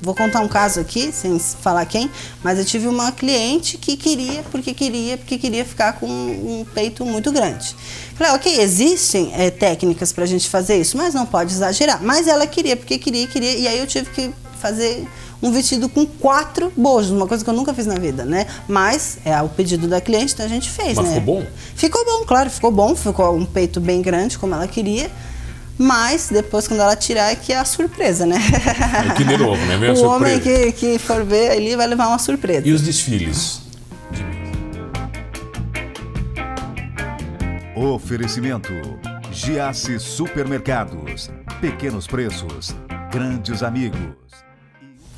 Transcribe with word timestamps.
Vou 0.00 0.14
contar 0.14 0.40
um 0.40 0.48
caso 0.48 0.80
aqui, 0.80 1.10
sem 1.12 1.38
falar 1.38 1.84
quem, 1.86 2.10
mas 2.42 2.58
eu 2.58 2.64
tive 2.64 2.86
uma 2.86 3.12
cliente 3.12 3.76
que 3.78 3.96
queria, 3.96 4.42
porque 4.50 4.72
queria, 4.74 5.16
porque 5.16 5.38
queria 5.38 5.64
ficar 5.64 5.94
com 5.94 6.06
um 6.06 6.66
peito 6.74 7.04
muito 7.04 7.32
grande. 7.32 7.74
Falei, 8.14 8.32
ok, 8.34 8.60
existem 8.60 9.32
é, 9.34 9.50
técnicas 9.50 10.12
para 10.12 10.24
a 10.24 10.26
gente 10.26 10.48
fazer 10.48 10.80
isso, 10.80 10.96
mas 10.96 11.14
não 11.14 11.26
pode 11.26 11.52
exagerar. 11.52 12.02
Mas 12.02 12.26
ela 12.26 12.46
queria, 12.46 12.76
porque 12.76 12.98
queria, 12.98 13.26
queria, 13.26 13.56
e 13.56 13.68
aí 13.68 13.78
eu 13.78 13.86
tive 13.86 14.10
que 14.10 14.32
fazer 14.60 15.06
um 15.42 15.52
vestido 15.52 15.88
com 15.88 16.04
quatro 16.04 16.72
bojos, 16.76 17.10
uma 17.10 17.26
coisa 17.26 17.44
que 17.44 17.50
eu 17.50 17.54
nunca 17.54 17.72
fiz 17.72 17.86
na 17.86 17.94
vida, 17.94 18.24
né? 18.24 18.46
Mas 18.66 19.18
é 19.24 19.40
o 19.40 19.48
pedido 19.48 19.86
da 19.86 20.00
cliente, 20.00 20.34
então 20.34 20.44
a 20.44 20.48
gente 20.48 20.68
fez, 20.68 20.96
Mas 20.96 21.06
né? 21.08 21.14
ficou 21.14 21.34
bom? 21.34 21.46
Ficou 21.76 22.04
bom, 22.04 22.24
claro, 22.26 22.50
ficou 22.50 22.70
bom, 22.70 22.96
ficou 22.96 23.36
um 23.36 23.44
peito 23.44 23.80
bem 23.80 24.02
grande, 24.02 24.36
como 24.36 24.54
ela 24.54 24.66
queria. 24.66 25.10
Mas 25.78 26.28
depois, 26.28 26.66
quando 26.66 26.80
ela 26.80 26.96
tirar, 26.96 27.30
é 27.30 27.36
que 27.36 27.52
é 27.52 27.58
a 27.58 27.64
surpresa, 27.64 28.26
né? 28.26 28.36
É 29.08 29.14
que 29.14 29.22
de 29.22 29.36
novo, 29.36 29.64
né? 29.66 29.76
Vem 29.76 29.90
o 29.92 29.96
surpresa. 29.96 30.16
homem 30.16 30.40
que, 30.40 30.72
que 30.72 30.98
for 30.98 31.24
ver 31.24 31.52
ali 31.52 31.76
vai 31.76 31.86
levar 31.86 32.08
uma 32.08 32.18
surpresa. 32.18 32.66
E 32.66 32.72
os 32.72 32.82
desfiles? 32.82 33.60
Oferecimento: 37.76 38.72
Giasse 39.30 40.00
Supermercados. 40.00 41.30
Pequenos 41.60 42.06
preços, 42.06 42.74
grandes 43.12 43.62
amigos. 43.62 43.98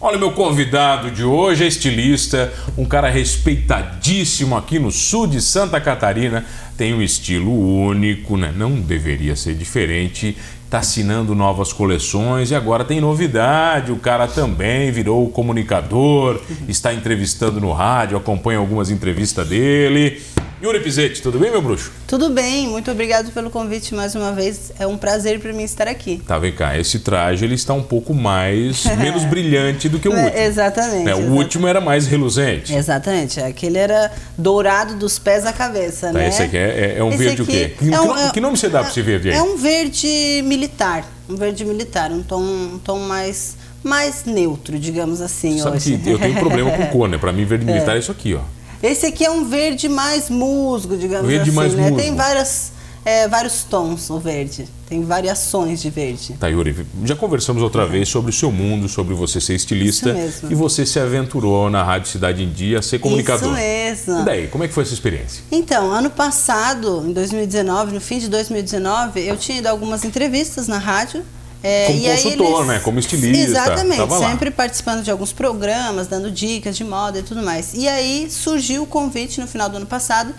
Olha, 0.03 0.17
meu 0.17 0.33
convidado 0.33 1.11
de 1.11 1.23
hoje 1.23 1.63
é 1.63 1.67
estilista, 1.67 2.51
um 2.75 2.87
cara 2.87 3.11
respeitadíssimo 3.11 4.57
aqui 4.57 4.79
no 4.79 4.91
sul 4.91 5.27
de 5.27 5.43
Santa 5.43 5.79
Catarina. 5.79 6.43
Tem 6.75 6.95
um 6.95 7.03
estilo 7.03 7.53
único, 7.53 8.39
né? 8.39 8.51
Não 8.57 8.81
deveria 8.81 9.37
ser 9.37 9.55
diferente. 9.55 10.35
Está 10.71 10.79
assinando 10.79 11.35
novas 11.35 11.73
coleções 11.73 12.53
e 12.53 12.55
agora 12.55 12.85
tem 12.85 13.01
novidade. 13.01 13.91
O 13.91 13.97
cara 13.97 14.29
também 14.29 14.93
virou 14.93 15.29
comunicador, 15.29 16.41
está 16.69 16.95
entrevistando 16.95 17.61
no 17.61 17.73
rádio, 17.73 18.17
acompanha 18.17 18.61
algumas 18.61 18.89
entrevistas 18.89 19.49
dele. 19.49 20.23
Yuri 20.63 20.79
Pizetti, 20.81 21.23
tudo 21.23 21.39
bem, 21.39 21.51
meu 21.51 21.63
bruxo? 21.63 21.91
Tudo 22.07 22.29
bem, 22.29 22.69
muito 22.69 22.91
obrigado 22.91 23.33
pelo 23.33 23.49
convite 23.49 23.95
mais 23.95 24.15
uma 24.15 24.31
vez. 24.33 24.71
É 24.79 24.87
um 24.87 24.95
prazer 24.99 25.41
para 25.41 25.55
mim 25.55 25.63
estar 25.63 25.89
aqui. 25.89 26.21
Tá, 26.27 26.39
vem 26.39 26.53
cá, 26.53 26.79
esse 26.79 26.99
traje 26.99 27.47
ele 27.47 27.55
está 27.55 27.73
um 27.73 27.83
pouco 27.83 28.13
mais, 28.13 28.85
menos 28.99 29.25
brilhante 29.25 29.89
do 29.89 29.99
que 29.99 30.07
o 30.07 30.13
último. 30.13 30.29
É, 30.37 30.45
exatamente. 30.45 31.05
Né, 31.05 31.15
O 31.15 31.17
exatamente. 31.17 31.39
último 31.39 31.67
era 31.67 31.81
mais 31.81 32.07
reluzente. 32.07 32.75
Exatamente, 32.75 33.41
aquele 33.41 33.79
era 33.79 34.13
dourado 34.37 34.97
dos 34.97 35.19
pés 35.19 35.47
à 35.47 35.53
cabeça, 35.55 36.09
Tá, 36.09 36.13
né? 36.13 36.29
esse 36.29 36.43
aqui 36.43 36.59
é, 36.59 36.61
é- 36.61 36.99
é 36.99 37.03
um 37.05 37.09
Esse 37.09 37.17
verde 37.25 37.41
o 37.43 37.47
quê? 37.47 37.73
Que, 37.79 37.95
é 37.95 37.99
um- 37.99 38.07
nome, 38.09 38.21
é- 38.21 38.31
que 38.31 38.41
nome 38.43 38.59
você 38.59 38.69
dá 38.69 38.81
para 38.81 38.91
esse 38.91 39.01
verde 39.01 39.31
aí? 39.31 39.37
É 39.37 39.43
um 39.43 39.57
verde 39.57 40.43
militar, 40.61 41.05
um 41.29 41.37
verde 41.37 41.65
militar, 41.65 42.13
um 42.13 42.23
tom, 42.23 42.43
um 42.43 42.79
tom 42.85 42.99
mais, 43.01 43.57
mais 43.83 44.25
neutro, 44.27 44.79
digamos 44.79 45.21
assim, 45.23 45.59
Sabe 45.59 45.77
hoje. 45.77 45.99
que 45.99 46.11
eu 46.11 46.19
tenho 46.19 46.39
problema 46.39 46.71
com 46.71 46.87
cor, 46.93 47.09
né? 47.09 47.17
Pra 47.17 47.33
mim, 47.33 47.45
verde 47.45 47.65
militar 47.65 47.97
é 47.97 47.99
isso 47.99 48.13
aqui, 48.13 48.35
ó. 48.35 48.41
Esse 48.83 49.07
aqui 49.07 49.25
é 49.25 49.31
um 49.31 49.45
verde 49.45 49.89
mais 49.89 50.31
musgo, 50.31 50.97
digamos 50.97 51.27
Verde 51.27 51.51
assim, 51.51 51.57
mais 51.57 51.75
né? 51.75 51.83
musgo. 51.83 51.97
Tem 51.97 52.15
várias, 52.15 52.73
é, 53.05 53.27
vários 53.29 53.65
tons 53.65 54.11
o 54.11 54.19
verde, 54.19 54.69
tem 54.89 55.03
variações 55.05 55.81
de 55.81 55.89
verde. 55.89 56.35
Tá, 56.39 56.49
Yuri, 56.49 56.87
já 57.05 57.17
conversamos 57.17 57.63
outra 57.63 57.87
vez 57.87 58.09
sobre 58.09 58.31
o 58.31 58.33
seu 58.33 58.53
mundo, 58.53 58.89
sobre 58.89 59.15
você 59.15 59.41
ser 59.41 59.55
estilista. 59.55 60.11
Isso 60.11 60.19
mesmo. 60.19 60.53
E 60.53 60.55
você 60.55 60.85
se 60.85 60.99
aventurou 60.99 61.71
na 61.71 61.83
Rádio 61.83 62.11
Cidade 62.11 62.43
em 62.43 62.51
Dia 62.51 62.81
a 62.81 62.83
ser 62.83 62.99
comunicador. 62.99 63.49
Isso 63.49 63.57
mesmo. 63.57 64.21
E 64.21 64.25
daí, 64.25 64.49
como 64.49 64.65
é 64.65 64.69
que 64.69 64.75
foi 64.75 64.83
essa 64.83 64.95
experiência? 64.95 65.43
Então, 65.51 65.91
ano 65.91 66.11
passado, 66.11 67.05
em 67.07 67.13
2019, 67.13 67.93
no 67.95 68.01
fim 68.01 68.19
de 68.19 68.29
2019, 68.29 69.21
eu 69.21 69.37
tinha 69.37 69.59
ido 69.59 69.69
algumas 69.69 70.05
entrevistas 70.05 70.69
na 70.69 70.79
rádio. 70.79 71.25
É, 71.63 71.87
Como 71.87 71.99
e 71.99 72.09
aí 72.09 72.23
consultor, 72.23 72.67
né? 72.67 72.79
Como 72.83 72.99
estilista, 72.99 73.39
Exatamente, 73.43 74.19
sempre 74.19 74.51
participando 74.51 75.03
de 75.03 75.11
alguns 75.11 75.33
programas, 75.33 76.07
dando 76.07 76.31
dicas 76.31 76.77
de 76.77 76.85
moda 76.85 77.19
e 77.19 77.23
tudo 77.23 77.43
mais. 77.43 77.75
E 77.75 77.87
aí 77.89 78.29
surgiu 78.31 78.83
o 78.83 78.87
convite 78.87 79.41
no 79.41 79.47
final 79.47 79.69
do 79.69 79.77
ano 79.77 79.87
passado 79.87 80.35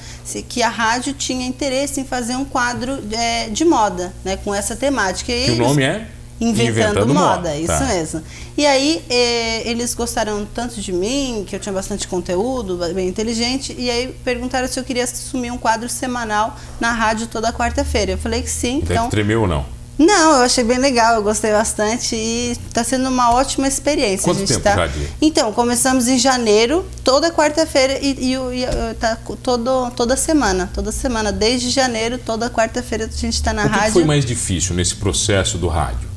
que 0.50 0.64
a 0.64 0.70
rádio 0.70 1.14
tinha 1.14 1.46
interesse 1.46 2.00
em 2.02 2.06
fazer 2.06 2.36
um 2.36 2.46
quadro 2.46 3.00
é, 3.12 3.50
de 3.50 3.64
moda, 3.66 4.14
né? 4.26 4.38
Com 4.38 4.54
essa 4.54 4.76
temática. 4.76 5.32
E 5.32 5.46
Que 5.46 5.52
o 5.52 5.54
eles- 5.54 5.68
nome 5.68 5.84
é? 5.84 6.08
Inventando, 6.44 7.14
moda, 7.14 7.56
isso 7.56 7.68
Tá. 7.68 7.86
mesmo. 7.86 8.24
E 8.58 8.66
aí 8.66 9.04
eh, 9.12 9.62
eles 9.70 9.94
gostaram 9.94 10.44
tanto 10.56 10.82
de 10.82 10.92
mim, 10.92 11.46
que 11.48 11.56
eu 11.56 11.60
tinha 11.60 11.72
bastante 11.72 12.08
conteúdo, 12.08 12.78
bem 12.96 13.08
inteligente, 13.08 13.76
e 13.78 13.92
aí 13.92 14.08
perguntaram 14.26 14.68
se 14.68 14.80
eu 14.80 14.84
queria 14.84 15.04
assumir 15.04 15.52
um 15.52 15.58
quadro 15.58 15.88
semanal 15.88 16.58
na 16.80 16.92
rádio 16.94 17.28
toda 17.28 17.54
quarta-feira. 17.54 18.14
Eu 18.14 18.18
falei 18.18 18.42
que 18.42 18.50
sim, 18.50 18.82
então. 18.84 19.08
tremeu 19.08 19.42
ou 19.42 19.48
não? 19.48 19.64
Não, 19.98 20.38
eu 20.38 20.44
achei 20.44 20.64
bem 20.64 20.80
legal, 20.80 21.16
eu 21.16 21.22
gostei 21.22 21.52
bastante 21.52 22.16
e 22.16 22.58
está 22.68 22.84
sendo 22.84 23.08
uma 23.08 23.34
ótima 23.34 23.68
experiência. 23.68 24.24
Quanto 24.24 24.38
a 24.38 24.40
gente 24.40 24.48
tempo 24.50 24.64
tá... 24.64 24.76
já 24.76 24.88
de- 24.88 25.08
Então, 25.22 25.54
começamos 25.54 26.08
em 26.08 26.18
janeiro, 26.18 26.84
toda 27.04 27.30
quarta-feira 27.32 28.00
e, 28.02 28.32
e, 28.32 28.38
o- 28.38 28.52
e, 28.52 28.66
tá 29.00 29.16
todo, 29.44 29.92
toda 29.92 30.16
semana. 30.18 30.72
Toda 30.74 30.92
semana, 30.92 31.32
desde 31.32 31.70
janeiro, 31.70 32.18
toda 32.18 32.50
quarta-feira 32.50 33.06
a 33.06 33.16
gente 33.16 33.36
está 33.36 33.54
na 33.54 33.64
O 33.64 33.66
que 33.66 33.74
que 33.74 33.80
rádio. 33.80 33.94
foi 33.94 34.06
mais 34.06 34.26
difícil 34.26 34.76
nesse 34.76 34.96
processo 34.96 35.58
do 35.60 35.68
rádio? 35.68 36.10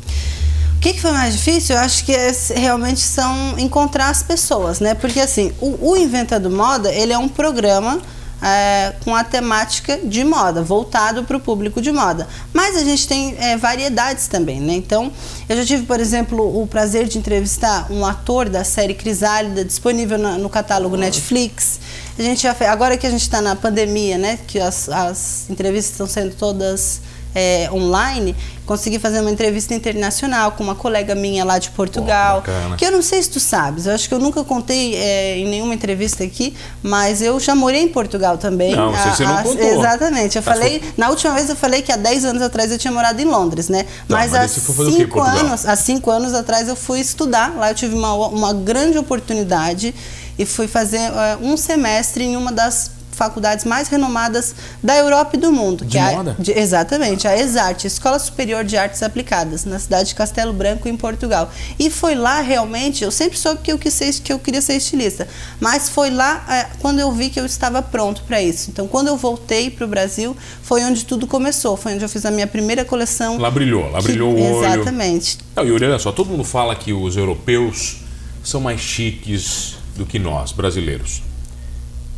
O 0.77 0.81
que, 0.81 0.95
que 0.95 1.01
foi 1.01 1.13
mais 1.13 1.35
difícil? 1.35 1.77
Eu 1.77 1.83
acho 1.83 2.05
que 2.05 2.13
é, 2.15 2.31
realmente 2.57 3.01
são 3.01 3.59
encontrar 3.59 4.09
as 4.09 4.23
pessoas, 4.23 4.81
né? 4.81 4.95
Porque 4.95 5.19
assim, 5.21 5.53
o, 5.61 5.91
o 5.91 5.97
Inventando 5.97 6.51
Moda, 6.51 6.91
ele 6.93 7.13
é 7.13 7.19
um 7.19 7.29
programa 7.29 8.01
é, 8.45 8.93
com 9.03 9.17
a 9.17 9.25
temática 9.25 9.99
de 10.05 10.23
moda, 10.23 10.63
voltado 10.63 11.25
para 11.25 11.37
o 11.37 11.41
público 11.41 11.81
de 11.81 11.91
moda. 11.91 12.29
Mas 12.53 12.77
a 12.77 12.85
gente 12.85 13.09
tem 13.09 13.35
é, 13.39 13.57
variedades 13.57 14.27
também, 14.29 14.61
né? 14.61 14.75
Então, 14.75 15.11
eu 15.49 15.57
já 15.57 15.65
tive, 15.65 15.85
por 15.85 15.99
exemplo, 15.99 16.63
o 16.63 16.67
prazer 16.67 17.09
de 17.09 17.17
entrevistar 17.17 17.91
um 17.91 18.05
ator 18.05 18.49
da 18.51 18.63
série 18.63 18.93
Crisálida, 18.93 19.65
disponível 19.65 20.19
na- 20.19 20.37
no 20.37 20.51
catálogo 20.51 20.95
Netflix. 20.97 21.81
A 22.19 22.23
gente 22.23 22.43
já 22.43 22.55
agora 22.71 22.99
que 22.99 23.07
a 23.07 23.11
gente 23.11 23.23
está 23.23 23.41
na 23.41 23.57
pandemia, 23.57 24.19
né? 24.19 24.39
Que 24.47 24.61
as, 24.61 24.89
as 24.91 25.47
entrevistas 25.49 25.93
estão 25.93 26.07
sendo 26.07 26.35
todas 26.37 27.01
é, 27.35 27.69
online, 27.73 28.35
consegui 28.65 28.99
fazer 28.99 29.21
uma 29.21 29.31
entrevista 29.31 29.75
internacional 29.75 30.53
com 30.53 30.63
uma 30.65 30.75
colega 30.75 31.15
minha 31.15 31.45
lá 31.45 31.59
de 31.59 31.71
Portugal. 31.71 32.37
Bacana. 32.41 32.77
que 32.77 32.85
eu 32.87 32.91
não 32.93 33.03
sei 33.03 33.23
se 33.23 33.31
tu 33.31 33.41
sabes, 33.41 33.87
eu 33.87 33.93
acho 33.95 34.09
que 34.09 34.15
eu 34.15 34.19
nunca 34.19 34.43
contei 34.45 34.95
é, 34.95 35.37
em 35.39 35.47
nenhuma 35.49 35.75
entrevista 35.75 36.25
aqui, 36.25 36.55
mas 36.83 37.21
eu 37.21 37.39
já 37.41 37.55
morei 37.55 37.83
em 37.83 37.89
Portugal 37.89 38.39
também. 38.39 38.75
Não, 38.75 38.93
você- 38.93 39.11
você 39.11 39.25
não 39.25 39.43
contou. 39.43 39.67
Exatamente. 39.67 40.37
Eu 40.37 40.43
Tá, 40.43 40.53
falei, 40.53 40.83
na 40.97 41.11
última 41.11 41.35
vez 41.35 41.49
eu 41.51 41.57
falei 41.57 41.83
que 41.83 41.93
há 41.93 41.97
10 41.97 42.25
anos 42.25 42.41
atrás 42.43 42.71
eu 42.73 42.79
tinha 42.79 42.93
morado 42.93 43.21
em 43.21 43.25
Londres, 43.27 43.69
né? 43.69 43.85
mas 44.09 44.25
mas 44.25 44.35
há 44.35 44.39
daí 44.39 44.49
você 44.49 44.61
foi 44.61 44.75
fazer 44.75 44.89
o 44.91 44.93
quê 44.93 45.03
em 45.03 45.05
5 45.07 45.15
Portugal? 45.19 45.47
anos, 45.47 45.67
há 45.67 45.77
cinco 45.77 46.11
anos 46.11 46.33
atrás 46.35 46.69
eu 46.69 46.77
fui 46.77 47.01
estudar. 47.01 47.55
Lá 47.57 47.71
eu 47.71 47.75
tive 47.75 47.95
uma, 47.95 48.15
uma 48.29 48.55
grande 48.55 48.97
oportunidade 48.97 49.95
e 50.39 50.45
fui 50.47 50.67
fazer 50.67 50.99
é, 50.99 51.37
um 51.43 51.57
semestre 51.57 52.25
em 52.25 52.37
uma 52.37 52.51
das 52.51 52.91
faculdades 53.15 53.65
mais 53.65 53.89
renomadas 53.89 54.55
da 54.83 54.97
Europa 54.97 55.37
e 55.37 55.39
do 55.39 55.51
mundo. 55.53 55.85
De 55.85 55.93
que 55.93 55.99
é 55.99 56.03
a- 56.03 56.13
moda? 56.13 56.37
de- 56.39 56.53
exatamente, 56.53 57.27
a 57.27 57.37
ESART, 57.37 57.85
Escola 57.87 58.19
Superior 58.19 58.65
de 58.65 58.77
Artes 58.77 59.03
Aplicadas, 59.03 59.65
na 59.65 59.79
cidade 59.79 60.09
de 60.11 60.15
Castelo 60.15 60.53
Branco, 60.53 60.89
em 60.89 60.97
Portugal. 60.97 61.51
E 61.79 61.89
foi 61.91 62.15
lá 62.15 62.41
realmente, 62.41 63.03
eu 63.05 63.11
sempre 63.11 63.39
soube 63.39 63.61
que 63.63 63.73
eu, 63.73 63.79
quis 63.79 63.95
ser, 63.95 64.13
que 64.15 64.33
eu 64.33 64.39
queria 64.39 64.61
ser 64.61 64.75
estilista, 64.75 65.27
mas 65.61 65.89
foi 65.89 66.11
lá 66.11 66.45
é, 66.49 66.67
quando 66.81 66.99
eu 66.99 67.11
vi 67.13 67.31
que 67.31 67.41
eu 67.41 67.47
estava 67.47 67.81
pronto 67.81 68.23
para 68.25 68.43
isso. 68.43 68.71
Então, 68.71 68.87
quando 68.89 69.09
eu 69.09 69.17
voltei 69.17 69.71
para 69.71 69.85
o 69.85 69.89
Brasil, 69.89 70.37
foi 70.63 70.83
onde 70.85 71.05
tudo 71.05 71.27
começou, 71.27 71.77
foi 71.77 71.95
onde 71.95 72.05
eu 72.05 72.09
fiz 72.09 72.25
a 72.27 72.31
minha 72.31 72.47
primeira 72.47 72.85
coleção. 72.85 73.39
Lá 73.39 73.51
brilhou, 73.51 73.91
lá 73.91 73.99
que- 73.99 74.05
brilhou 74.09 74.33
o 74.35 74.41
olho. 74.59 74.67
Exatamente. 74.75 75.39
Não, 75.55 75.65
Yuri, 75.65 75.85
olha 75.87 75.99
só, 75.99 76.11
todo 76.13 76.29
mundo 76.31 76.45
fala 76.45 76.75
que 76.75 76.93
os 76.93 77.17
europeus 77.17 77.97
são 78.43 78.61
mais 78.61 78.81
chiques 78.81 79.77
do 79.97 80.05
que 80.05 80.19
nós, 80.19 80.53
brasileiros. 80.53 81.23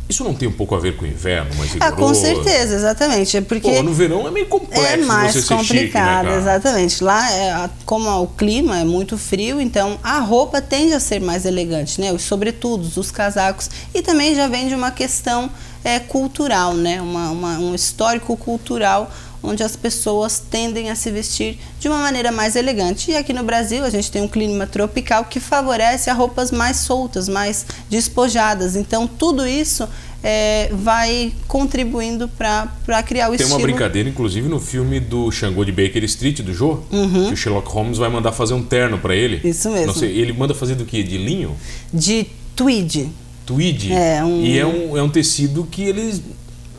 Isso 0.09 0.23
não 0.23 0.33
tem 0.33 0.47
um 0.47 0.51
pouco 0.53 0.73
a 0.73 0.79
ver 0.79 0.95
com 0.95 1.03
o 1.03 1.07
inverno, 1.07 1.53
mais 1.55 1.75
Ah, 1.79 1.91
com 1.91 2.13
certeza, 2.13 2.75
exatamente. 2.75 3.35
É 3.35 3.41
porque 3.41 3.69
Pô, 3.69 3.83
no 3.83 3.93
verão 3.93 4.25
é 4.27 4.31
meio 4.31 4.45
complexo 4.47 4.85
É 4.85 4.97
mais 4.97 5.33
você 5.33 5.41
ser 5.41 5.57
chique, 5.59 5.73
né, 5.73 5.79
complicado, 5.81 6.27
exatamente. 6.29 7.03
Lá, 7.03 7.31
é, 7.31 7.69
como 7.85 8.09
o 8.21 8.27
clima 8.27 8.79
é 8.79 8.85
muito 8.85 9.17
frio, 9.17 9.59
então 9.59 9.99
a 10.01 10.19
roupa 10.19 10.61
tende 10.61 10.93
a 10.93 10.99
ser 10.99 11.19
mais 11.19 11.45
elegante, 11.45 11.99
né? 11.99 12.13
Os 12.13 12.21
sobretudos, 12.21 12.95
os 12.95 13.11
casacos. 13.11 13.69
E 13.93 14.01
também 14.01 14.33
já 14.33 14.47
vem 14.47 14.69
de 14.69 14.75
uma 14.75 14.91
questão 14.91 15.49
é, 15.83 15.99
cultural, 15.99 16.73
né? 16.73 17.01
Uma, 17.01 17.29
uma- 17.31 17.59
um 17.59 17.75
histórico 17.75 18.35
cultural 18.37 19.11
onde 19.43 19.63
as 19.63 19.75
pessoas 19.75 20.39
tendem 20.39 20.89
a 20.89 20.95
se 20.95 21.09
vestir 21.11 21.57
de 21.79 21.87
uma 21.87 21.99
maneira 21.99 22.31
mais 22.31 22.55
elegante. 22.55 23.11
E 23.11 23.15
aqui 23.15 23.33
no 23.33 23.43
Brasil 23.43 23.83
a 23.85 23.89
gente 23.89 24.11
tem 24.11 24.21
um 24.21 24.27
clima 24.27 24.65
tropical 24.67 25.25
que 25.25 25.39
favorece 25.39 26.09
a 26.09 26.13
roupas 26.13 26.51
mais 26.51 26.77
soltas, 26.77 27.29
mais 27.29 27.65
despojadas. 27.89 28.75
Então 28.75 29.07
tudo 29.07 29.47
isso 29.47 29.87
é, 30.23 30.69
vai 30.73 31.31
contribuindo 31.47 32.27
para 32.27 32.67
criar 33.05 33.29
o 33.29 33.37
Tem 33.37 33.45
uma 33.45 33.51
estilo. 33.55 33.61
brincadeira, 33.61 34.09
inclusive, 34.09 34.49
no 34.49 34.59
filme 34.59 34.99
do 34.99 35.31
Xangô 35.31 35.63
de 35.63 35.71
Baker 35.71 36.03
Street, 36.05 36.41
do 36.41 36.53
Joe, 36.53 36.77
que 36.89 37.33
o 37.33 37.37
Sherlock 37.37 37.69
Holmes 37.69 37.97
vai 37.97 38.09
mandar 38.09 38.31
fazer 38.31 38.53
um 38.55 38.63
terno 38.63 38.97
pra 38.97 39.15
ele. 39.15 39.39
Uhum. 39.43 39.49
Isso 39.49 39.69
mesmo. 39.69 39.93
Sei, 39.93 40.17
ele 40.17 40.33
manda 40.33 40.53
fazer 40.55 40.75
do 40.75 40.85
que? 40.85 41.03
De 41.03 41.17
linho? 41.17 41.55
de 41.93 42.25
tweed. 42.55 43.09
Tweed. 43.45 43.93
É, 43.93 44.23
um- 44.25 44.41
E 44.43 44.57
é 44.59 44.65
um, 44.65 44.97
é 44.97 45.01
um 45.03 45.07
tecido 45.09 45.65
que 45.69 45.83
eles 45.83 46.21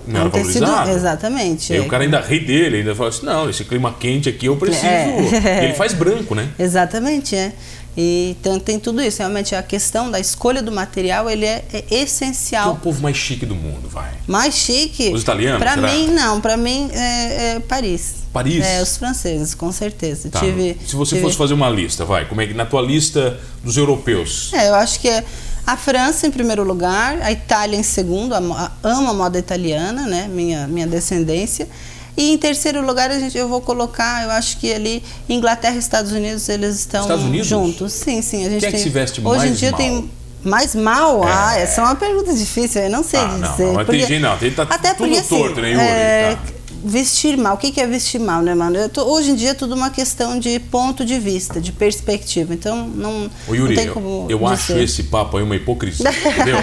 não 0.08 0.20
É 0.20 0.20
era 0.22 0.30
tecido- 0.30 0.66
valorizado. 0.66 0.90
exatamente. 0.98 1.72
E 1.72 1.76
é. 1.76 1.80
o 1.80 1.86
cara 1.88 2.04
ainda 2.04 2.20
ri 2.20 2.40
dele, 2.40 2.78
ainda 2.78 2.94
fala 2.94 3.08
assim, 3.10 3.26
não, 3.26 3.48
esse 3.48 3.64
clima 3.64 3.94
quente 3.98 4.28
aqui 4.28 4.46
eu 4.46 4.56
preciso. 4.56 4.86
É. 4.86 5.64
Ele 5.64 5.74
faz 5.74 5.92
branco, 5.92 6.34
né? 6.34 6.48
Exatamente, 6.58 7.36
é. 7.36 7.52
E 8.00 8.36
então 8.38 8.60
tem 8.60 8.78
tudo 8.78 9.02
isso. 9.02 9.18
Realmente 9.18 9.56
a 9.56 9.62
questão 9.62 10.08
da 10.08 10.20
escolha 10.20 10.62
do 10.62 10.70
material 10.70 11.28
ele 11.28 11.44
é, 11.44 11.64
é 11.72 11.82
Quem 11.82 11.98
é 11.98 12.00
o 12.00 12.04
essencial. 12.04 12.76
povo 12.80 13.02
mais 13.02 13.16
chique 13.16 13.44
do 13.44 13.56
mundo, 13.56 13.88
vai? 13.88 14.10
Mais 14.24 14.54
chique. 14.54 15.10
Os 15.12 15.22
italianos, 15.22 15.58
Para 15.58 15.76
mim 15.76 16.06
não. 16.06 16.40
Para 16.40 16.56
mim 16.56 16.88
é, 16.92 17.54
é 17.56 17.60
Paris. 17.60 18.14
Paris? 18.32 18.64
É 18.64 18.80
os 18.80 18.96
franceses, 18.96 19.52
com 19.52 19.72
certeza. 19.72 20.28
Tá. 20.30 20.38
Tive, 20.38 20.76
Se 20.86 20.94
você 20.94 21.16
tive- 21.16 21.22
fosse 21.26 21.36
fazer 21.36 21.54
uma 21.54 21.68
lista, 21.68 22.04
vai, 22.04 22.24
como 22.26 22.40
é 22.40 22.46
que 22.46 22.54
na 22.54 22.64
tua 22.66 22.82
lista 22.82 23.40
dos 23.64 23.76
europeus? 23.76 24.52
É, 24.52 24.68
eu 24.68 24.74
acho 24.76 25.00
que 25.00 25.08
é 25.08 25.24
a 25.70 25.76
França 25.76 26.26
em 26.26 26.30
primeiro 26.30 26.64
lugar, 26.64 27.20
a 27.20 27.30
Itália 27.30 27.76
em 27.76 27.82
segundo, 27.82 28.34
a 28.34 28.38
a- 28.38 28.70
amo 28.82 29.10
a 29.10 29.12
moda 29.14 29.38
italiana, 29.38 30.06
né? 30.06 30.26
Minha, 30.26 30.66
minha 30.66 30.86
descendência. 30.86 31.68
E 32.16 32.32
em 32.32 32.38
terceiro 32.38 32.84
lugar, 32.84 33.10
a 33.10 33.18
gente, 33.20 33.36
eu 33.36 33.46
vou 33.48 33.60
colocar, 33.60 34.24
eu 34.24 34.30
acho 34.30 34.56
que 34.58 34.72
ali 34.72 35.02
Inglaterra 35.28 35.76
e 35.76 35.78
Estados 35.78 36.10
Unidos, 36.10 36.48
eles 36.48 36.74
estão 36.76 37.06
Unidos? 37.06 37.46
juntos. 37.46 37.92
Sim, 37.92 38.22
sim. 38.22 38.46
A 38.46 38.50
gente 38.50 38.60
Quem 38.60 38.68
é 38.68 38.72
que 38.72 38.76
tem, 38.78 38.82
se 38.84 38.88
veste 38.88 39.20
Hoje 39.20 39.38
mais 39.38 39.50
em 39.50 39.54
dia 39.54 39.70
mal? 39.70 39.78
tem 39.78 40.10
mais 40.42 40.74
mal? 40.74 41.22
É. 41.28 41.30
Ah, 41.32 41.58
essa 41.58 41.80
é 41.82 41.84
uma 41.84 41.94
pergunta 41.96 42.32
difícil, 42.34 42.82
eu 42.82 42.90
não 42.90 43.04
sei 43.04 43.20
Ah, 43.20 43.26
não, 43.28 43.50
dizer. 43.50 43.72
não, 43.72 43.84
tem 43.84 44.00
gente- 44.00 44.18
não, 44.20 44.38
tem- 44.38 44.50
tá 44.50 44.62
até 44.62 44.94
tudo 44.94 45.06
porque, 45.06 45.18
assim, 45.18 45.28
torto, 45.38 45.60
né, 45.60 45.70
Yuri? 45.72 45.84
é, 45.84 46.34
Tá. 46.36 46.57
Vestir 46.84 47.36
mal, 47.36 47.54
o 47.54 47.58
que 47.58 47.80
é 47.80 47.86
vestir 47.86 48.20
mal, 48.20 48.40
né, 48.42 48.54
mano? 48.54 48.76
Eu 48.76 48.88
tô- 48.88 49.04
hoje 49.04 49.30
em 49.30 49.34
dia 49.34 49.50
é 49.50 49.54
tudo 49.54 49.74
uma 49.74 49.90
questão 49.90 50.38
de 50.38 50.58
ponto 50.58 51.04
de 51.04 51.18
vista, 51.18 51.60
de 51.60 51.72
perspectiva. 51.72 52.54
Então, 52.54 52.86
não, 52.88 53.30
Ô 53.48 53.54
Yuri, 53.54 53.74
não 53.74 53.76
tem 53.76 53.86
eu, 53.86 53.94
como 53.94 54.26
eu 54.28 54.46
acho 54.46 54.68
dizer. 54.72 54.84
esse 54.84 55.02
papo 55.04 55.36
aí 55.36 55.42
uma 55.42 55.56
hipocrisia, 55.56 56.08
entendeu? 56.10 56.56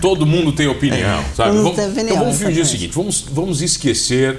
Todo 0.00 0.26
mundo 0.26 0.52
tem 0.52 0.66
opinião, 0.66 1.22
sabe? 1.36 1.56
Vamos, 1.56 1.76
tem 1.76 1.86
opinião, 1.86 2.08
então 2.08 2.24
vamos 2.24 2.38
fingir 2.38 2.62
o 2.62 2.66
seguinte, 2.66 2.92
vamos, 2.94 3.20
vamos 3.30 3.62
esquecer 3.62 4.38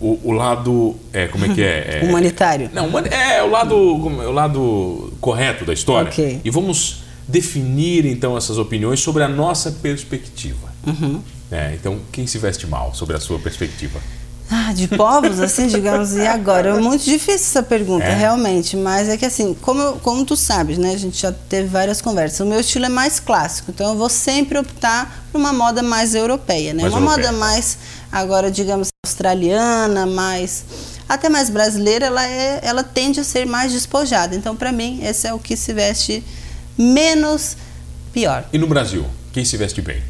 o, 0.00 0.18
o 0.24 0.32
lado, 0.32 0.96
é, 1.12 1.26
como 1.28 1.44
é 1.44 1.48
que 1.54 1.62
é? 1.62 2.00
É- 2.02 2.08
Humanitário. 2.08 2.70
Não, 2.72 2.86
humani- 2.88 3.08
é 3.10 3.42
o 3.42 3.50
lado, 3.50 3.74
como- 4.02 4.22
o 4.22 4.32
lado 4.32 5.12
correto 5.20 5.64
da 5.64 5.72
história. 5.72 6.10
Ok. 6.10 6.40
E 6.44 6.50
vamos 6.50 7.02
definir 7.26 8.06
então 8.06 8.36
essas 8.36 8.58
opiniões 8.58 9.00
sobre 9.00 9.22
a 9.22 9.28
nossa 9.28 9.70
perspectiva. 9.70 10.72
Uhum. 10.86 11.20
É, 11.50 11.72
então, 11.74 11.98
quem 12.12 12.26
se 12.26 12.38
veste 12.38 12.66
mal 12.66 12.94
sobre 12.94 13.16
a 13.16 13.20
sua 13.20 13.38
perspectiva? 13.38 13.98
Ah, 14.50 14.72
de 14.72 14.88
povos, 14.88 15.38
assim, 15.40 15.66
digamos, 15.66 16.12
e 16.14 16.26
agora? 16.26 16.70
É 16.70 16.80
muito 16.80 17.04
difícil 17.04 17.34
essa 17.34 17.62
pergunta, 17.62 18.04
É? 18.06 18.14
realmente, 18.14 18.76
mas 18.78 19.06
é 19.08 19.16
que 19.18 19.26
assim, 19.26 19.52
como, 19.60 19.80
eu- 19.82 19.92
como 20.02 20.24
tu 20.24 20.36
sabes, 20.36 20.78
né, 20.78 20.92
a 20.92 20.96
gente 20.96 21.20
já 21.20 21.30
teve 21.30 21.68
várias 21.68 22.00
conversas, 22.00 22.40
o 22.40 22.46
meu 22.46 22.58
estilo 22.60 22.86
é 22.86 22.88
mais 22.88 23.20
clássico, 23.20 23.70
então 23.70 23.90
eu 23.90 23.96
vou 23.98 24.08
sempre 24.08 24.58
optar 24.58 25.26
por 25.30 25.38
uma 25.38 25.52
moda 25.52 25.82
mais 25.82 26.14
europeia, 26.14 26.72
né? 26.72 26.82
Mais 26.82 26.94
uma 26.94 27.02
europeia. 27.12 27.30
moda 27.30 27.38
mais, 27.38 27.76
agora, 28.10 28.50
digamos, 28.50 28.88
australiana, 29.06 30.06
mais... 30.06 30.64
Até 31.06 31.28
mais 31.30 31.48
brasileira, 31.50 32.06
ela, 32.06 32.26
é, 32.26 32.60
ela 32.62 32.82
tende 32.84 33.18
a 33.20 33.24
ser 33.24 33.46
mais 33.46 33.72
despojada, 33.72 34.34
então 34.34 34.54
para 34.56 34.72
mim, 34.72 35.00
esse 35.02 35.26
é 35.26 35.32
o 35.34 35.38
que 35.38 35.56
se 35.56 35.72
veste 35.74 36.22
menos 36.76 37.56
pior. 38.12 38.46
E 38.52 38.58
no 38.58 38.66
Brasil, 38.66 39.04
quem 39.32 39.44
se 39.44 39.56
veste 39.56 39.80
bem? 39.82 40.02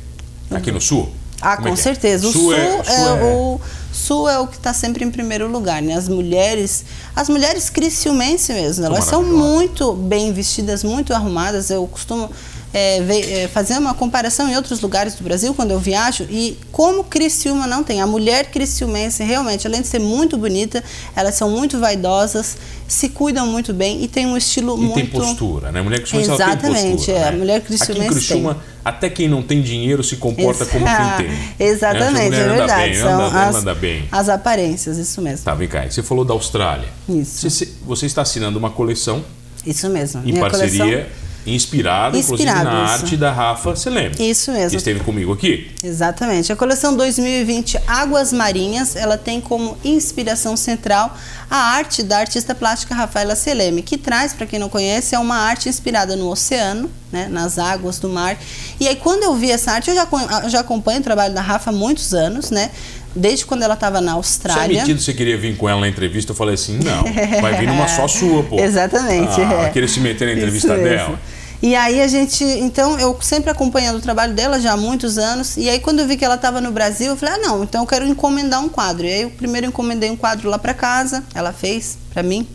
Aqui 0.50 0.70
no 0.72 0.80
Sul? 0.80 1.12
Ah, 1.40 1.56
Como 1.56 1.68
é 1.68 1.70
com 1.70 1.78
é? 1.78 1.82
certeza. 1.82 2.26
O 2.26 2.32
Sul 2.32 2.42
sul, 2.42 2.54
é- 2.54 2.82
é, 2.86 3.34
o 3.34 3.60
sul 4.08 4.28
é- 4.28 4.28
o 4.28 4.28
sul 4.28 4.28
é 4.28 4.38
o 4.38 4.46
que 4.46 4.56
está 4.56 4.72
sempre 4.72 5.04
em 5.04 5.10
primeiro 5.10 5.48
lugar, 5.48 5.82
né? 5.82 5.94
As 5.94 6.08
mulheres, 6.08 6.84
as 7.14 7.28
mulheres 7.28 7.68
criciumense 7.70 8.52
mesmo, 8.52 8.84
elas 8.86 9.04
são 9.04 9.22
muito 9.22 9.92
bem 9.92 10.32
vestidas, 10.32 10.82
muito 10.82 11.12
arrumadas. 11.12 11.70
Eu 11.70 11.86
costumo 11.86 12.30
é, 12.72 12.98
é, 12.98 13.48
fazer 13.48 13.78
uma 13.78 13.94
comparação 13.94 14.46
em 14.48 14.54
outros 14.56 14.80
lugares 14.80 15.14
do 15.14 15.24
Brasil 15.24 15.54
quando 15.54 15.70
eu 15.70 15.78
viajo 15.78 16.24
e 16.30 16.58
como 16.70 17.02
Criciúma 17.04 17.66
não 17.66 17.82
tem. 17.82 18.00
A 18.02 18.06
mulher 18.06 18.50
criciumense 18.50 19.22
realmente, 19.24 19.66
além 19.66 19.80
de 19.80 19.88
ser 19.88 19.98
muito 20.00 20.36
bonita, 20.36 20.84
elas 21.16 21.34
são 21.34 21.50
muito 21.50 21.78
vaidosas, 21.78 22.56
se 22.86 23.08
cuidam 23.08 23.46
muito 23.46 23.72
bem 23.72 24.02
e 24.04 24.08
tem 24.08 24.26
um 24.26 24.36
estilo 24.36 24.76
E 24.76 24.80
muito 24.80 24.94
tem 24.94 25.06
postura, 25.06 25.72
né? 25.72 25.80
Mulher 25.80 26.00
criciumense 26.00 26.30
ela 26.30 26.38
tem 26.38 26.48
Exatamente, 26.70 26.96
postura. 26.96 27.16
é, 27.18 27.20
né? 27.20 27.28
a 27.28 27.32
mulher 27.32 27.56
Aqui 27.56 27.64
em 27.74 27.78
criciumense 27.78 28.14
Criciúma, 28.14 28.58
até 28.88 29.08
quem 29.10 29.28
não 29.28 29.42
tem 29.42 29.60
dinheiro 29.62 30.02
se 30.02 30.16
comporta 30.16 30.64
como 30.66 30.84
quem 30.84 31.26
tem. 31.28 31.66
Exatamente, 31.66 32.12
Né? 32.14 32.24
é 32.24 32.28
Essa 32.28 32.30
mulher 32.30 32.44
anda 32.48 32.56
verdade. 32.56 32.82
bem, 32.90 32.94
São 33.00 33.12
anda 33.20 33.30
bem, 33.30 33.40
as, 33.48 33.56
anda 33.56 33.74
bem. 33.74 34.08
as 34.10 34.28
aparências, 34.28 34.98
isso 34.98 35.20
mesmo. 35.22 35.44
Tá, 35.44 35.54
vem 35.54 35.68
cá. 35.68 35.84
Você 35.88 36.02
falou 36.02 36.24
da 36.24 36.34
Austrália. 36.34 36.88
Isso. 37.08 37.48
Você, 37.48 37.68
você 37.84 38.06
está 38.06 38.22
assinando 38.22 38.58
uma 38.58 38.70
coleção 38.70 39.24
Isso 39.66 39.88
mesmo. 39.88 40.20
em 40.22 40.32
Minha 40.32 40.40
parceria, 40.40 40.78
coleção- 40.78 41.28
inspirada, 41.46 42.18
inclusive, 42.18 42.48
Inspirado, 42.50 42.76
na 42.76 42.84
isso. 42.84 42.92
arte 43.04 43.16
da 43.16 43.32
Rafa 43.32 43.74
Seleme. 43.74 44.14
Isso 44.18 44.52
mesmo. 44.52 44.70
Que 44.70 44.76
esteve 44.76 45.00
comigo 45.00 45.32
aqui. 45.32 45.70
Exatamente. 45.82 46.52
A 46.52 46.56
coleção 46.56 46.94
2020 46.94 47.78
Águas 47.86 48.32
Marinhas, 48.34 48.94
ela 48.96 49.16
tem 49.16 49.40
como 49.40 49.76
inspiração 49.82 50.56
central 50.58 51.16
a 51.50 51.56
arte 51.56 52.02
da 52.02 52.18
artista 52.18 52.54
plástica 52.54 52.94
Rafaela 52.94 53.34
Seleme, 53.34 53.80
que 53.80 53.96
traz, 53.96 54.34
para 54.34 54.46
quem 54.46 54.58
não 54.58 54.68
conhece, 54.68 55.14
é 55.14 55.18
uma 55.18 55.36
arte 55.36 55.70
inspirada 55.70 56.14
no 56.16 56.28
oceano, 56.30 56.90
né, 57.12 57.28
nas 57.30 57.58
águas 57.58 57.98
do 57.98 58.08
mar. 58.08 58.36
E 58.78 58.86
aí 58.88 58.96
quando 58.96 59.22
eu 59.24 59.34
vi 59.34 59.50
essa 59.50 59.72
arte, 59.72 59.88
eu 59.90 59.94
já, 59.96 60.06
con- 60.06 60.20
eu 60.44 60.48
já 60.50 60.60
acompanho 60.60 61.00
o 61.00 61.02
trabalho 61.02 61.34
da 61.34 61.40
Rafa 61.40 61.70
há 61.70 61.72
muitos 61.72 62.12
anos, 62.14 62.50
né? 62.50 62.70
Desde 63.16 63.46
quando 63.46 63.62
ela 63.62 63.74
estava 63.74 64.00
na 64.00 64.12
Você 64.12 64.16
é 64.16 64.18
Austrália. 64.18 64.80
metido, 64.82 65.00
você 65.00 65.12
queria 65.14 65.36
vir 65.36 65.56
com 65.56 65.68
ela 65.68 65.80
na 65.80 65.88
entrevista. 65.88 66.32
Eu 66.32 66.36
falei 66.36 66.54
assim: 66.54 66.78
não, 66.78 67.02
vai 67.40 67.56
vir 67.58 67.66
numa 67.66 67.88
só 67.88 68.06
sua, 68.06 68.42
pô. 68.44 68.56
Exatamente. 68.60 69.40
Ah, 69.40 69.62
é. 69.66 69.70
querer 69.70 69.88
se 69.88 69.98
meter 69.98 70.26
na 70.26 70.34
entrevista 70.34 70.76
dela. 70.76 71.18
E 71.60 71.74
aí 71.74 72.00
a 72.00 72.06
gente, 72.06 72.44
então 72.44 73.00
eu 73.00 73.18
sempre 73.20 73.50
acompanhando 73.50 73.96
o 73.96 74.00
trabalho 74.00 74.32
dela 74.34 74.60
já 74.60 74.74
há 74.74 74.76
muitos 74.76 75.18
anos. 75.18 75.56
E 75.56 75.68
aí 75.68 75.80
quando 75.80 75.98
eu 76.00 76.06
vi 76.06 76.16
que 76.16 76.24
ela 76.24 76.36
estava 76.36 76.60
no 76.60 76.70
Brasil, 76.70 77.08
eu 77.08 77.16
falei: 77.16 77.34
"Ah, 77.34 77.38
não, 77.38 77.64
então 77.64 77.80
eu 77.82 77.86
quero 77.86 78.06
encomendar 78.06 78.62
um 78.62 78.68
quadro". 78.68 79.04
E 79.06 79.10
aí 79.12 79.22
eu 79.22 79.30
primeiro 79.30 79.66
encomendei 79.66 80.08
um 80.10 80.16
quadro 80.16 80.48
lá 80.48 80.58
para 80.58 80.72
casa, 80.74 81.24
ela 81.34 81.52
fez 81.52 81.98
para 82.12 82.22
mim. 82.22 82.46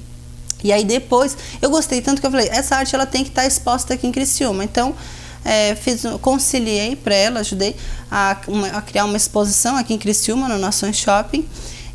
E 0.64 0.72
aí 0.72 0.84
depois, 0.86 1.36
eu 1.62 1.70
gostei 1.70 2.02
tanto 2.02 2.22
que 2.22 2.28
eu 2.28 2.32
falei: 2.32 2.48
"Essa 2.52 2.76
arte 2.78 2.96
ela 2.96 3.06
tem 3.06 3.24
que 3.24 3.30
estar 3.30 3.46
exposta 3.46 3.94
aqui 3.94 4.08
em 4.08 4.12
Criciúma". 4.12 4.64
Então, 4.64 4.96
é, 5.46 5.76
fiz, 5.76 6.04
conciliei 6.22 6.96
para 6.96 7.14
ela, 7.16 7.40
ajudei 7.42 7.76
a, 8.10 8.38
uma- 8.48 8.68
a 8.70 8.82
criar 8.82 9.06
uma 9.06 9.18
exposição 9.18 9.76
aqui 9.76 9.94
em 9.94 9.98
Criciúma, 9.98 10.48
no 10.48 10.58
Nações 10.58 10.96
Shopping. 10.98 11.46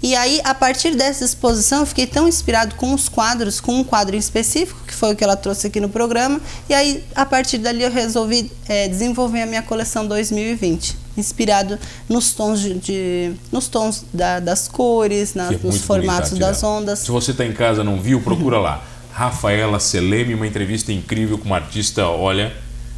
E 0.00 0.14
aí, 0.14 0.40
a 0.44 0.54
partir 0.54 0.94
dessa 0.94 1.24
exposição, 1.24 1.80
eu 1.80 1.86
fiquei 1.86 2.06
tão 2.06 2.28
inspirado 2.28 2.76
com 2.76 2.94
os 2.94 3.08
quadros, 3.08 3.58
com 3.60 3.72
um 3.80 3.82
quadro 3.82 4.14
em 4.14 4.18
específico, 4.18 4.78
que 4.86 4.94
foi 4.94 5.12
o 5.12 5.16
que 5.16 5.24
ela 5.24 5.34
trouxe 5.34 5.66
aqui 5.66 5.80
no 5.80 5.88
programa. 5.88 6.40
E 6.68 6.74
aí, 6.74 7.02
a 7.16 7.26
partir 7.26 7.58
dali, 7.58 7.82
eu 7.82 7.90
resolvi 7.90 8.48
é, 8.68 8.86
desenvolver 8.86 9.42
a 9.42 9.46
minha 9.46 9.62
coleção 9.62 10.06
2020, 10.06 10.96
inspirado 11.18 11.78
nos 12.08 12.32
tons, 12.32 12.60
de, 12.60 12.74
de- 12.74 13.32
nos 13.52 13.68
tons 13.68 14.04
da- 14.12 14.40
das 14.40 14.68
cores, 14.68 15.34
na- 15.34 15.52
é 15.52 15.58
nos 15.62 15.78
formatos 15.82 16.30
bonita 16.30 16.46
das 16.46 16.62
ondas. 16.62 16.98
Se 17.00 17.10
você 17.10 17.32
está 17.32 17.44
em 17.44 17.52
casa 17.52 17.82
e 17.82 17.84
não 17.84 18.00
viu, 18.00 18.20
procura 18.20 18.58
lá. 18.58 18.82
Rafaela 19.12 19.80
Seleme, 19.80 20.34
uma 20.34 20.46
entrevista 20.46 20.92
incrível 20.92 21.36
com 21.38 21.46
uma 21.46 21.56
artista, 21.56 22.06
olha, 22.06 22.52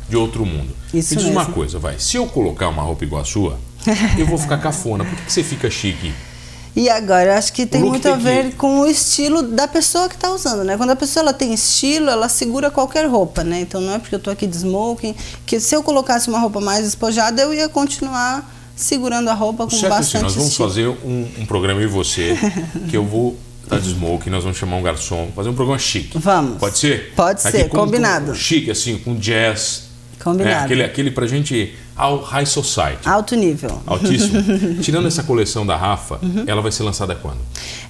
de 0.08 0.17
outro 0.17 0.44
mundo. 0.44 0.75
Isso 0.92 1.14
Me 1.14 1.23
diz 1.23 1.30
uma 1.30 1.40
mesmo. 1.40 1.54
coisa, 1.54 1.78
vai. 1.78 1.99
Se 1.99 2.16
eu 2.16 2.26
colocar 2.26 2.68
uma 2.68 2.83
roupa 2.83 3.04
igual 3.04 3.23
a 3.23 3.25
sua, 3.25 3.59
eu 4.18 4.26
vou 4.26 4.37
ficar 4.37 4.59
cafona. 4.59 5.04
Por 5.04 5.14
que, 5.16 5.23
que 5.25 5.33
você 5.33 5.42
fica 5.42 5.71
chique? 5.71 6.12
E 6.76 6.88
agora, 6.88 7.32
eu 7.32 7.34
acho 7.34 7.52
que 7.52 7.66
tem 7.66 7.80
muito 7.82 8.02
tem 8.04 8.12
a 8.12 8.16
ver 8.16 8.50
que- 8.50 8.56
com 8.56 8.80
o 8.80 8.86
estilo 8.86 9.42
da 9.42 9.66
pessoa 9.66 10.08
que 10.08 10.14
está 10.14 10.30
usando, 10.30 10.62
né? 10.64 10.76
Quando 10.76 10.90
a 10.90 10.96
pessoa 10.96 11.22
ela 11.24 11.32
tem 11.32 11.52
estilo, 11.52 12.08
ela 12.08 12.28
segura 12.28 12.70
qualquer 12.70 13.06
roupa, 13.08 13.42
né? 13.42 13.60
Então 13.60 13.80
não 13.80 13.94
é 13.94 13.98
porque 13.98 14.14
eu 14.14 14.20
tô 14.20 14.30
aqui 14.30 14.46
de 14.46 14.56
smoking, 14.56 15.14
que 15.44 15.58
se 15.58 15.74
eu 15.74 15.82
colocasse 15.82 16.28
uma 16.28 16.38
roupa 16.38 16.60
mais 16.60 16.84
despojada, 16.84 17.42
eu 17.42 17.52
ia 17.52 17.68
continuar 17.68 18.48
segurando 18.76 19.28
a 19.28 19.34
roupa 19.34 19.64
com 19.64 19.70
certo 19.76 19.88
bastante 19.90 20.22
nós 20.22 20.34
vamos 20.34 20.50
estilo. 20.50 20.68
fazer 20.68 20.86
um, 20.88 21.28
um 21.40 21.44
programa 21.46 21.82
e 21.82 21.86
você, 21.86 22.38
que 22.88 22.96
eu 22.96 23.04
vou 23.04 23.36
estar 23.64 23.78
de 23.78 23.90
smoke, 23.90 24.30
nós 24.30 24.42
vamos 24.44 24.56
chamar 24.56 24.76
um 24.76 24.82
garçom, 24.82 25.28
fazer 25.34 25.48
um 25.50 25.54
programa 25.54 25.78
chique. 25.78 26.16
Vamos. 26.18 26.56
Pode 26.58 26.78
ser? 26.78 27.12
Pode 27.14 27.40
Aqui 27.46 27.58
ser, 27.58 27.64
com- 27.64 27.70
com- 27.78 27.84
combinado. 27.84 28.34
chique, 28.34 28.70
assim, 28.70 28.96
com 28.96 29.16
jazz. 29.16 29.89
Combinado. 30.22 30.54
É, 30.54 30.64
aquele, 30.64 30.82
aquele 30.82 31.10
pra 31.10 31.26
gente 31.26 31.74
ao 31.96 32.18
high 32.20 32.46
society. 32.46 33.06
Alto 33.08 33.34
nível. 33.34 33.80
Altíssimo. 33.86 34.42
Tirando 34.82 35.06
essa 35.08 35.22
coleção 35.22 35.66
da 35.66 35.76
Rafa, 35.76 36.18
Uhum. 36.22 36.44
ela 36.46 36.62
vai 36.62 36.70
ser 36.72 36.82
lançada 36.82 37.14
quando? 37.14 37.38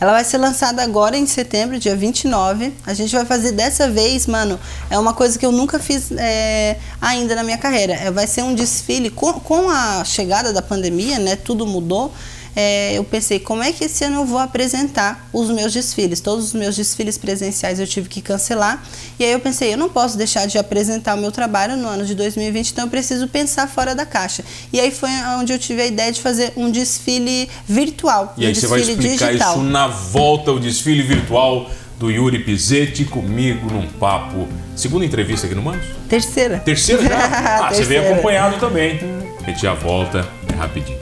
Ela 0.00 0.12
vai 0.12 0.24
ser 0.24 0.38
lançada 0.38 0.82
agora 0.82 1.16
em 1.16 1.26
setembro, 1.26 1.78
dia 1.78 1.94
29. 1.94 2.72
A 2.86 2.94
gente 2.94 3.14
vai 3.14 3.24
fazer 3.24 3.52
dessa 3.52 3.88
vez, 3.88 4.26
mano, 4.26 4.58
é 4.88 4.98
uma 4.98 5.12
coisa 5.12 5.38
que 5.38 5.44
eu 5.46 5.52
nunca 5.52 5.78
fiz 5.78 6.10
é, 6.12 6.76
ainda 7.00 7.34
na 7.34 7.42
minha 7.42 7.58
carreira. 7.58 7.92
É, 7.94 8.10
vai 8.10 8.26
ser 8.26 8.42
um 8.42 8.54
desfile. 8.54 9.10
Com, 9.10 9.32
com 9.34 9.68
a 9.70 10.04
chegada 10.04 10.52
da 10.52 10.62
pandemia, 10.62 11.18
né, 11.18 11.36
tudo 11.36 11.66
mudou. 11.66 12.12
É, 12.56 12.96
eu 12.98 13.04
pensei, 13.04 13.38
como 13.38 13.62
é 13.62 13.72
que 13.72 13.84
esse 13.84 14.04
ano 14.04 14.16
eu 14.16 14.24
vou 14.24 14.38
apresentar 14.38 15.28
os 15.32 15.50
meus 15.50 15.72
desfiles? 15.72 16.20
Todos 16.20 16.46
os 16.46 16.52
meus 16.54 16.74
desfiles 16.76 17.16
presenciais 17.16 17.78
eu 17.78 17.86
tive 17.86 18.08
que 18.08 18.20
cancelar. 18.20 18.82
E 19.18 19.24
aí 19.24 19.32
eu 19.32 19.40
pensei, 19.40 19.72
eu 19.72 19.78
não 19.78 19.88
posso 19.88 20.16
deixar 20.18 20.46
de 20.46 20.58
apresentar 20.58 21.16
o 21.16 21.20
meu 21.20 21.30
trabalho 21.32 21.76
no 21.76 21.88
ano 21.88 22.04
de 22.04 22.14
2020, 22.14 22.70
então 22.70 22.84
eu 22.86 22.90
preciso 22.90 23.28
pensar 23.28 23.68
fora 23.68 23.94
da 23.94 24.04
caixa. 24.04 24.44
E 24.72 24.80
aí 24.80 24.90
foi 24.90 25.10
onde 25.38 25.52
eu 25.52 25.58
tive 25.58 25.82
a 25.82 25.86
ideia 25.86 26.10
de 26.12 26.20
fazer 26.20 26.52
um 26.56 26.70
desfile 26.70 27.48
virtual, 27.66 28.34
E 28.36 28.44
um 28.44 28.48
aí 28.48 28.54
você 28.54 28.66
vai 28.66 28.80
explicar 28.80 29.28
digital. 29.32 29.54
isso 29.56 29.64
na 29.64 29.86
volta, 29.86 30.50
o 30.52 30.58
desfile 30.60 31.02
virtual 31.02 31.70
do 31.98 32.10
Yuri 32.10 32.38
Pizzetti 32.44 33.04
comigo 33.04 33.70
num 33.70 33.86
papo. 33.86 34.48
Segunda 34.74 35.04
entrevista 35.04 35.46
aqui 35.46 35.54
no 35.54 35.62
Manos? 35.62 35.84
Terceira. 36.08 36.58
Terceira 36.60 37.02
já? 37.02 37.18
Ah, 37.66 37.68
você 37.68 37.82
veio 37.84 38.00
Terceira. 38.00 38.12
acompanhado 38.14 38.58
também. 38.58 38.98
A 39.44 39.50
gente 39.50 39.60
já 39.62 39.74
volta, 39.74 40.26
é 40.50 40.56
rapidinho. 40.56 40.99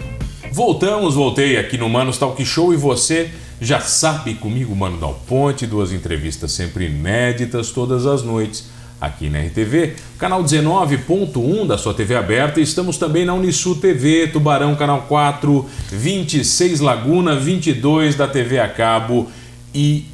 Voltamos, 0.53 1.15
voltei 1.15 1.59
aqui 1.59 1.77
no 1.77 1.89
Manos 1.89 2.19
Talk 2.19 2.45
Show 2.45 2.73
e 2.73 2.77
você 2.77 3.31
já 3.61 3.81
sabe 3.81 4.35
comigo, 4.35 4.75
Mano 4.75 4.97
Dal 4.97 5.21
Ponte, 5.27 5.67
duas 5.67 5.93
entrevistas 5.93 6.53
sempre 6.53 6.87
inéditas 6.87 7.71
todas 7.71 8.07
as 8.07 8.23
noites. 8.23 8.67
aqui 9.01 9.31
na 9.31 9.39
RTV, 9.41 9.95
canal 10.19 10.43
19.1 10.43 11.67
da 11.67 11.79
sua 11.79 11.95
TV 11.95 12.17
aberta. 12.17 12.61
Estamos 12.61 12.97
também 12.97 13.25
na 13.25 13.33
Unisul 13.33 13.77
TV, 13.77 14.27
Tubarão, 14.27 14.75
canal 14.75 15.03
4, 15.03 15.65
26 15.93 16.81
Laguna, 16.81 17.37
22 17.37 18.17
da 18.17 18.27
TV 18.27 18.59
a 18.59 18.69
cabo 18.69 19.29
e 19.73 20.07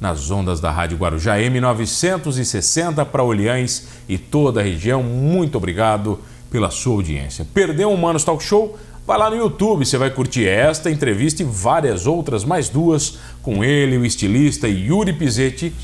nas 0.00 0.30
ondas 0.30 0.60
da 0.60 0.70
Rádio 0.70 0.96
Guarujá 0.96 1.38
M960 1.38 3.04
para 3.06 3.24
Olhães 3.24 3.88
e 4.08 4.16
toda 4.16 4.60
a 4.60 4.62
região. 4.62 5.02
Muito 5.02 5.56
obrigado 5.56 6.20
pela 6.50 6.70
sua 6.70 6.94
audiência. 6.94 7.46
Perdeu 7.52 7.92
o 7.92 7.98
Manos 7.98 8.24
Talk 8.24 8.42
Show? 8.42 8.78
Vai 9.06 9.18
lá 9.18 9.28
no 9.28 9.36
YouTube, 9.36 9.84
você 9.84 9.98
vai 9.98 10.10
curtir 10.10 10.46
esta 10.46 10.90
entrevista 10.90 11.42
e 11.42 11.44
várias 11.44 12.06
outras, 12.06 12.44
mais 12.44 12.68
duas, 12.68 13.18
com 13.42 13.64
ele, 13.64 13.98
o 13.98 14.04
estilista 14.04 14.68
Yuri 14.68 15.12
Pizzetti, 15.12 15.74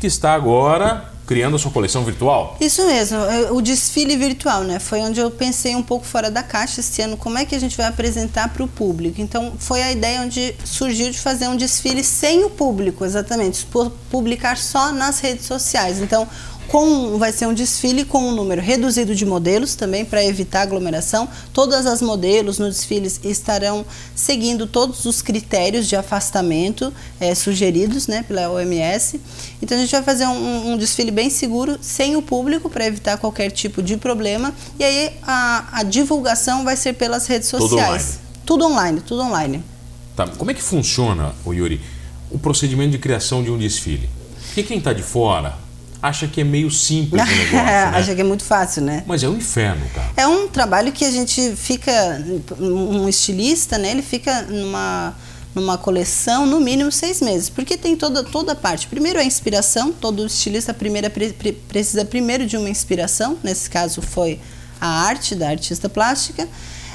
que 0.00 0.06
está 0.06 0.34
agora 0.34 1.10
criando 1.26 1.56
a 1.56 1.58
sua 1.58 1.70
coleção 1.70 2.04
virtual? 2.04 2.56
Isso 2.60 2.84
mesmo, 2.84 3.18
o 3.52 3.62
desfile 3.62 4.16
virtual, 4.16 4.64
né? 4.64 4.78
Foi 4.78 5.00
onde 5.00 5.18
eu 5.18 5.30
pensei 5.30 5.74
um 5.74 5.82
pouco 5.82 6.04
fora 6.04 6.30
da 6.30 6.42
caixa 6.42 6.80
esse 6.80 7.00
ano, 7.00 7.16
como 7.16 7.38
é 7.38 7.44
que 7.44 7.54
a 7.54 7.60
gente 7.60 7.76
vai 7.76 7.86
apresentar 7.86 8.48
para 8.50 8.62
o 8.62 8.68
público. 8.68 9.20
Então, 9.20 9.54
foi 9.58 9.82
a 9.82 9.90
ideia 9.90 10.20
onde 10.20 10.54
surgiu 10.64 11.10
de 11.10 11.18
fazer 11.18 11.48
um 11.48 11.56
desfile 11.56 12.04
sem 12.04 12.44
o 12.44 12.50
público, 12.50 13.04
exatamente, 13.04 13.66
publicar 14.10 14.56
só 14.58 14.92
nas 14.92 15.20
redes 15.20 15.46
sociais. 15.46 16.00
Então, 16.00 16.28
com, 16.68 17.18
vai 17.18 17.32
ser 17.32 17.46
um 17.46 17.54
desfile 17.54 18.04
com 18.04 18.28
um 18.28 18.34
número 18.34 18.60
reduzido 18.60 19.14
de 19.14 19.24
modelos 19.26 19.74
também 19.74 20.04
para 20.04 20.24
evitar 20.24 20.62
aglomeração. 20.62 21.28
Todas 21.52 21.86
as 21.86 22.00
modelos 22.00 22.58
no 22.58 22.68
desfile 22.68 23.12
estarão 23.24 23.84
seguindo 24.14 24.66
todos 24.66 25.04
os 25.04 25.22
critérios 25.22 25.88
de 25.88 25.96
afastamento 25.96 26.92
é, 27.20 27.34
sugeridos 27.34 28.06
né, 28.06 28.22
pela 28.22 28.50
OMS. 28.50 29.20
Então 29.60 29.76
a 29.76 29.80
gente 29.80 29.90
vai 29.90 30.02
fazer 30.02 30.26
um, 30.26 30.72
um 30.72 30.76
desfile 30.76 31.10
bem 31.10 31.30
seguro, 31.30 31.78
sem 31.80 32.16
o 32.16 32.22
público, 32.22 32.70
para 32.70 32.86
evitar 32.86 33.18
qualquer 33.18 33.50
tipo 33.50 33.82
de 33.82 33.96
problema. 33.96 34.54
E 34.78 34.84
aí 34.84 35.12
a, 35.22 35.80
a 35.80 35.82
divulgação 35.82 36.64
vai 36.64 36.76
ser 36.76 36.94
pelas 36.94 37.26
redes 37.26 37.48
sociais. 37.48 38.18
Tudo 38.44 38.64
online. 38.64 39.00
Tudo 39.00 39.00
online, 39.00 39.00
tudo 39.00 39.22
online. 39.22 39.64
Tá, 40.16 40.26
como 40.28 40.50
é 40.50 40.54
que 40.54 40.62
funciona, 40.62 41.32
o 41.44 41.52
Yuri, 41.52 41.80
o 42.30 42.38
procedimento 42.38 42.90
de 42.90 42.98
criação 42.98 43.42
de 43.42 43.50
um 43.50 43.58
desfile? 43.58 44.08
Porque 44.46 44.62
quem 44.62 44.78
está 44.78 44.92
de 44.92 45.02
fora 45.02 45.61
acha 46.02 46.26
que 46.26 46.40
é 46.40 46.44
meio 46.44 46.70
simples 46.70 47.22
o 47.22 47.24
negócio, 47.30 47.52
né? 47.56 47.84
acha 47.84 48.14
que 48.14 48.20
é 48.20 48.24
muito 48.24 48.44
fácil, 48.44 48.82
né? 48.82 49.04
Mas 49.06 49.22
é 49.22 49.28
um 49.28 49.36
inferno, 49.36 49.82
cara. 49.94 50.10
É 50.16 50.26
um 50.26 50.48
trabalho 50.48 50.90
que 50.90 51.04
a 51.04 51.10
gente 51.10 51.54
fica, 51.54 51.92
um 52.58 53.08
estilista, 53.08 53.78
né? 53.78 53.92
Ele 53.92 54.02
fica 54.02 54.42
numa 54.42 55.14
numa 55.54 55.76
coleção 55.76 56.46
no 56.46 56.58
mínimo 56.58 56.90
seis 56.90 57.20
meses, 57.20 57.50
porque 57.50 57.76
tem 57.76 57.94
toda 57.94 58.24
toda 58.24 58.52
a 58.52 58.54
parte. 58.54 58.86
Primeiro 58.86 59.18
a 59.18 59.24
inspiração, 59.24 59.92
todo 59.92 60.24
estilista 60.24 60.72
primeira 60.72 61.12
precisa 61.68 62.04
primeiro 62.06 62.46
de 62.46 62.56
uma 62.56 62.70
inspiração. 62.70 63.36
Nesse 63.42 63.68
caso 63.68 64.00
foi 64.00 64.40
a 64.80 64.88
arte 64.88 65.34
da 65.34 65.50
artista 65.50 65.88
plástica. 65.90 66.48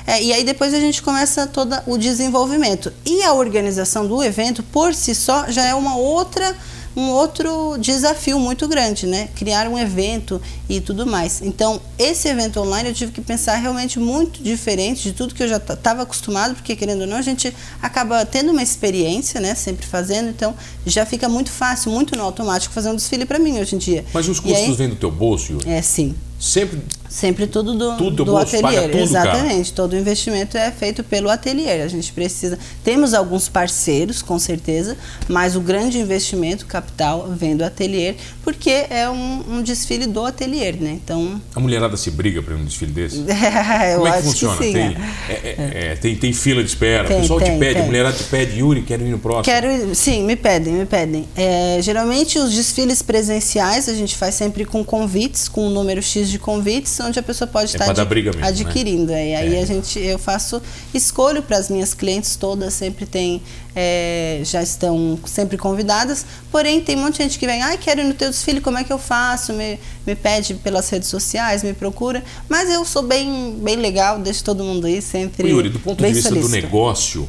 É, 0.08 0.24
e 0.24 0.34
aí 0.34 0.44
depois 0.44 0.74
a 0.74 0.80
gente 0.80 1.04
começa 1.04 1.46
todo 1.46 1.78
o 1.86 1.98
desenvolvimento. 1.98 2.92
E 3.06 3.22
a 3.24 3.34
organização 3.34 4.08
do 4.08 4.24
evento, 4.24 4.64
por 4.64 4.96
si 4.96 5.14
só, 5.14 5.52
já 5.52 5.66
é 5.66 5.76
uma 5.76 5.98
outra 5.98 6.56
um 6.98 7.12
outro 7.12 7.78
desafio 7.78 8.40
muito 8.40 8.68
grande, 8.68 9.06
né? 9.06 9.30
Criar 9.36 9.68
um 9.68 9.78
evento 9.78 10.42
e 10.68 10.82
tudo 10.82 11.06
mais. 11.06 11.44
Então, 11.44 11.80
esse 11.96 12.28
evento 12.28 12.60
online 12.60 12.90
eu 12.90 12.96
tive 12.96 13.12
que 13.12 13.22
pensar 13.22 13.56
realmente 13.58 14.00
muito 14.00 14.42
diferente 14.42 15.04
de 15.04 15.14
tudo 15.14 15.36
que 15.36 15.44
eu 15.44 15.48
já 15.48 15.58
estava 15.58 16.02
acostumado, 16.02 16.56
porque 16.56 16.76
querendo 16.76 17.02
ou 17.02 17.08
não, 17.08 17.18
a 17.18 17.22
gente 17.22 17.56
acaba 17.80 18.26
tendo 18.26 18.52
uma 18.52 18.64
experiência, 18.64 19.40
né? 19.40 19.54
Sempre 19.54 19.86
fazendo, 19.86 20.30
então 20.30 20.56
já 20.88 21.06
fica 21.06 21.30
muito 21.30 21.52
fácil, 21.52 21.92
muito 21.92 22.16
no 22.16 22.24
automático 22.24 22.74
fazer 22.74 22.90
um 22.90 22.96
desfile 22.96 23.28
para 23.28 23.38
mim 23.38 23.60
hoje 23.60 23.76
em 23.76 23.78
dia. 23.78 24.04
Mas 24.12 24.28
os 24.28 24.40
custos 24.40 24.64
aí, 24.64 24.74
vêm 24.74 24.90
do 24.90 24.96
teu 24.96 25.12
bolso, 25.12 25.52
Yuri? 25.54 25.70
É, 25.70 25.84
sim. 25.84 26.16
Sempre 26.40 26.82
Sempre 27.10 27.48
tudo 27.48 27.74
do, 27.74 27.96
tudo 27.96 28.16
do 28.18 28.26
bolso, 28.26 28.56
ateliê. 28.56 28.82
Tudo, 28.90 28.98
Exatamente. 28.98 29.72
Cara. 29.72 29.76
Todo 29.76 29.94
o 29.94 29.98
investimento 29.98 30.58
é 30.58 30.70
feito 30.72 31.04
pelo 31.04 31.30
ateliê. 31.30 31.82
A 31.82 31.88
gente 31.88 32.12
precisa. 32.12 32.60
Temos 32.84 33.14
alguns 33.14 33.48
parceiros, 33.48 34.22
com 34.22 34.38
certeza, 34.38 34.98
mas 35.28 35.56
o 35.56 35.62
grande 35.62 35.98
investimento, 36.00 36.66
capital, 36.66 37.28
vem 37.30 37.56
do 37.56 37.64
ateliê, 37.64 38.16
porque 38.44 38.86
é 38.90 39.10
um, 39.10 39.44
um 39.50 39.62
desfile 39.62 40.06
do 40.06 40.26
ateliê, 40.26 40.74
né? 40.74 41.00
Então. 41.04 41.42
A 41.56 41.60
mulherada 41.60 41.96
se 41.96 42.12
briga 42.12 42.42
para 42.42 42.56
um 42.56 42.66
desfile 42.66 42.92
desse? 42.94 43.24
É, 43.30 43.96
Como 43.96 44.08
é 44.08 44.18
que 44.18 44.24
funciona? 44.24 44.58
Que 44.58 44.64
sim, 44.66 44.74
tem, 44.74 44.98
é. 45.30 45.34
É, 45.34 45.92
é, 45.92 45.96
tem, 45.96 46.16
tem 46.16 46.34
fila 46.34 46.62
de 46.62 46.70
espera. 46.70 47.08
Tem, 47.08 47.18
o 47.18 47.22
pessoal 47.22 47.40
tem, 47.40 47.54
te 47.54 47.60
pede, 47.60 47.74
tem. 47.76 47.84
a 47.84 47.86
mulherada 47.86 48.18
te 48.18 48.24
pede, 48.26 48.60
Yuri, 48.60 48.82
quero 48.82 49.06
ir 49.06 49.10
no 49.10 49.20
próximo. 49.20 49.44
Quero 49.44 49.68
ir, 49.68 49.96
sim, 49.96 50.24
me 50.24 50.36
pedem, 50.36 50.74
me 50.74 50.86
pedem. 50.86 51.28
É, 51.36 51.80
geralmente 51.82 52.38
os 52.38 52.54
desfiles 52.54 53.02
presenciais 53.02 53.88
a 53.88 53.94
gente 53.94 54.16
faz 54.18 54.36
sempre 54.36 54.66
com 54.66 54.84
convites, 54.84 55.48
com 55.48 55.68
um 55.68 55.70
número 55.70 56.02
X 56.02 56.27
de 56.30 56.40
convites, 56.40 57.00
onde 57.00 57.20
a 57.20 57.24
pessoa 57.24 57.48
pode 57.48 57.76
É 57.76 57.80
estar 57.80 58.06
briga 58.06 58.32
mesmo, 58.32 58.42
né? 58.42 58.48
adquirindo. 58.48 59.12
E 59.12 59.16
aí 59.36 59.56
É. 59.56 59.62
a 59.62 59.66
gente, 59.66 60.00
eu 60.00 60.18
faço, 60.20 60.62
escolho 60.94 61.42
para 61.42 61.58
as 61.58 61.70
minhas 61.70 61.94
clientes 61.94 62.36
todas, 62.36 62.74
sempre 62.74 63.06
tem, 63.06 63.42
é, 63.76 64.42
já 64.44 64.62
estão 64.62 65.18
sempre 65.26 65.58
convidadas. 65.58 66.26
Porém, 66.52 66.82
tem 66.82 66.96
um 66.96 67.02
monte 67.02 67.18
de 67.18 67.24
gente 67.24 67.40
que 67.40 67.46
vem, 67.46 67.62
ai, 67.62 67.78
quero 67.78 68.02
ir 68.02 68.06
no 68.06 68.14
teu 68.14 68.30
desfile, 68.30 68.62
como 68.62 68.78
é 68.78 68.84
que 68.84 68.92
eu 68.94 69.00
faço? 69.00 69.54
Me, 69.54 69.80
me 70.06 70.16
pede 70.16 70.54
pelas 70.56 70.90
redes 70.90 71.10
sociais, 71.10 71.64
me 71.64 71.74
procura. 71.74 72.24
Mas 72.50 72.70
eu 72.70 72.84
sou 72.86 73.04
bem, 73.04 73.58
bem 73.62 73.76
legal, 73.76 74.20
deixo 74.20 74.44
todo 74.44 74.64
mundo 74.64 74.88
ir 74.88 75.02
sempre. 75.02 75.50
Yuri, 75.50 75.70
do 75.70 75.80
ponto 75.80 76.04
de 76.04 76.12
vista 76.14 76.34
do 76.34 76.50
negócio, 76.50 77.28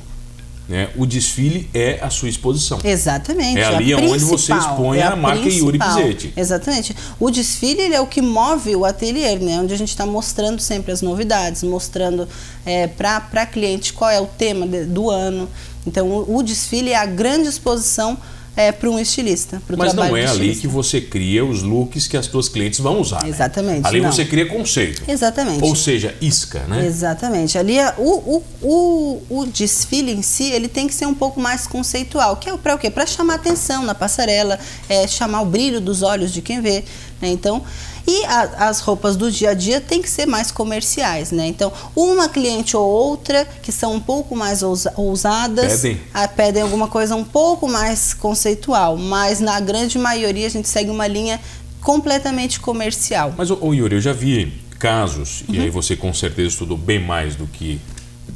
né, 0.69 0.91
o 0.97 1.07
desfile 1.07 1.69
é 1.73 1.99
a 2.03 2.11
sua 2.11 2.29
exposição. 2.29 2.79
Exatamente. 2.85 3.59
É 3.59 3.65
a 3.65 3.77
ali 3.77 3.95
onde 3.95 4.23
você 4.25 4.53
expõe 4.53 4.99
é 4.99 5.03
a 5.05 5.17
marca 5.17 5.49
Yuri. 5.49 5.79
Pizzetti. 5.79 6.33
Exatamente. 6.37 6.95
O 7.19 7.31
desfile 7.31 7.95
é 7.95 8.01
o 8.01 8.07
que 8.07 8.21
move 8.21 8.77
o 8.77 8.85
ateliê, 8.85 9.37
né? 9.37 9.59
Onde 9.61 9.73
a 9.73 9.79
gente 9.79 9.89
está 9.89 10.05
mostrando 10.05 10.61
sempre 10.61 10.93
as 10.93 11.01
novidades, 11.01 11.63
mostrando 11.63 12.29
é, 12.67 12.87
para 12.87 13.23
a 13.33 13.47
cliente 13.47 13.93
qual 13.95 14.11
é 14.11 14.21
o 14.21 14.27
tema 14.27 14.67
de- 14.67 14.85
do 14.85 15.09
ano. 15.09 15.49
Então, 15.87 16.07
o, 16.07 16.37
o 16.37 16.43
desfile 16.43 16.91
é 16.91 16.97
a 16.97 17.07
grande 17.07 17.49
exposição 17.49 18.19
é, 18.59 18.73
para 18.73 18.91
um 18.91 18.99
estilista, 18.99 19.63
para 19.65 19.77
o 19.77 19.79
Mas 19.79 19.95
não 19.95 20.17
é 20.17 20.27
ali 20.27 20.57
que 20.57 20.67
você 20.67 21.01
cria 21.01 21.45
os 21.45 21.63
looks 21.63 22.09
que 22.09 22.17
as 22.17 22.27
tuas 22.27 22.49
clientes 22.49 22.81
vão 22.81 23.01
usar. 23.01 23.23
né? 23.23 23.29
Exatamente, 23.29 23.87
Ali 23.87 24.01
não. 24.01 24.11
você 24.11 24.25
cria 24.25 24.47
conceito. 24.47 25.01
Exatamente. 25.07 25.63
Ou 25.63 25.77
seja, 25.77 26.13
isca, 26.21 26.65
né? 26.67 26.85
Exatamente. 26.85 27.57
Ali 27.57 27.79
é- 27.79 27.95
o, 27.97 28.03
o, 28.37 28.45
o, 28.61 29.23
o 29.43 29.47
desfile 29.47 30.11
em 30.11 30.23
si 30.23 30.51
ele 30.51 30.67
tem 30.67 30.89
que 30.89 30.95
ser 30.95 31.07
um 31.07 31.15
pouco 31.15 31.41
mais 31.41 31.69
conceitual, 31.69 32.37
que 32.37 32.51
é 32.51 32.57
para 32.57 32.75
o 32.75 32.79
quê? 32.79 32.91
Para 32.91 33.07
chamar 33.07 33.35
atenção 33.35 33.85
na 33.85 33.95
passarela, 33.95 34.59
é, 34.89 35.07
chamar 35.07 35.43
o 35.43 35.47
brilho 35.47 35.81
dos 35.81 36.03
olhos 36.03 36.33
de 36.33 36.43
quem 36.43 36.61
vê. 36.61 36.83
Né? 37.23 37.29
Então, 37.29 37.63
e 38.09 38.25
a- 38.25 38.69
as 38.69 38.81
roupas 38.81 39.17
do 39.17 39.31
dia 39.31 39.51
a 39.51 39.55
dia 39.55 39.81
tem 39.81 40.01
que 40.01 40.09
ser 40.09 40.25
mais 40.27 40.51
comerciais, 40.51 41.31
né? 41.31 41.47
Então, 41.47 41.71
uma 41.95 42.29
cliente 42.29 42.75
ou 42.77 42.83
outra 42.89 43.45
que 43.63 43.71
são 43.71 43.93
um 43.95 44.01
pouco 44.01 44.35
mais 44.35 44.63
ousa- 44.63 44.93
ousadas 44.97 45.83
Pedem. 45.83 46.01
ah, 46.15 46.27
pedem 46.27 46.63
alguma 46.63 46.89
coisa 46.89 47.15
um 47.15 47.25
pouco 47.25 47.69
mais 47.69 48.15
conceitual, 48.15 48.97
mas 48.97 49.41
na 49.41 49.61
grande 49.61 49.99
maioria 49.99 50.47
a 50.47 50.51
gente 50.51 50.69
segue 50.69 50.91
uma 50.91 51.07
linha 51.07 51.39
completamente 51.83 52.61
comercial. 52.61 53.35
Mas, 53.37 53.51
ô, 53.51 53.59
ô, 53.61 53.73
Yuri, 53.75 53.95
eu 53.97 54.01
já 54.01 54.13
vi 54.13 54.53
casos, 54.79 55.43
Uhum. 55.49 55.55
e 55.55 55.61
aí 55.61 55.71
você 55.71 55.95
com 55.97 56.13
certeza 56.15 56.49
estudou 56.49 56.77
bem 56.77 56.99
mais 57.01 57.35
do 57.37 57.47
que 57.47 57.81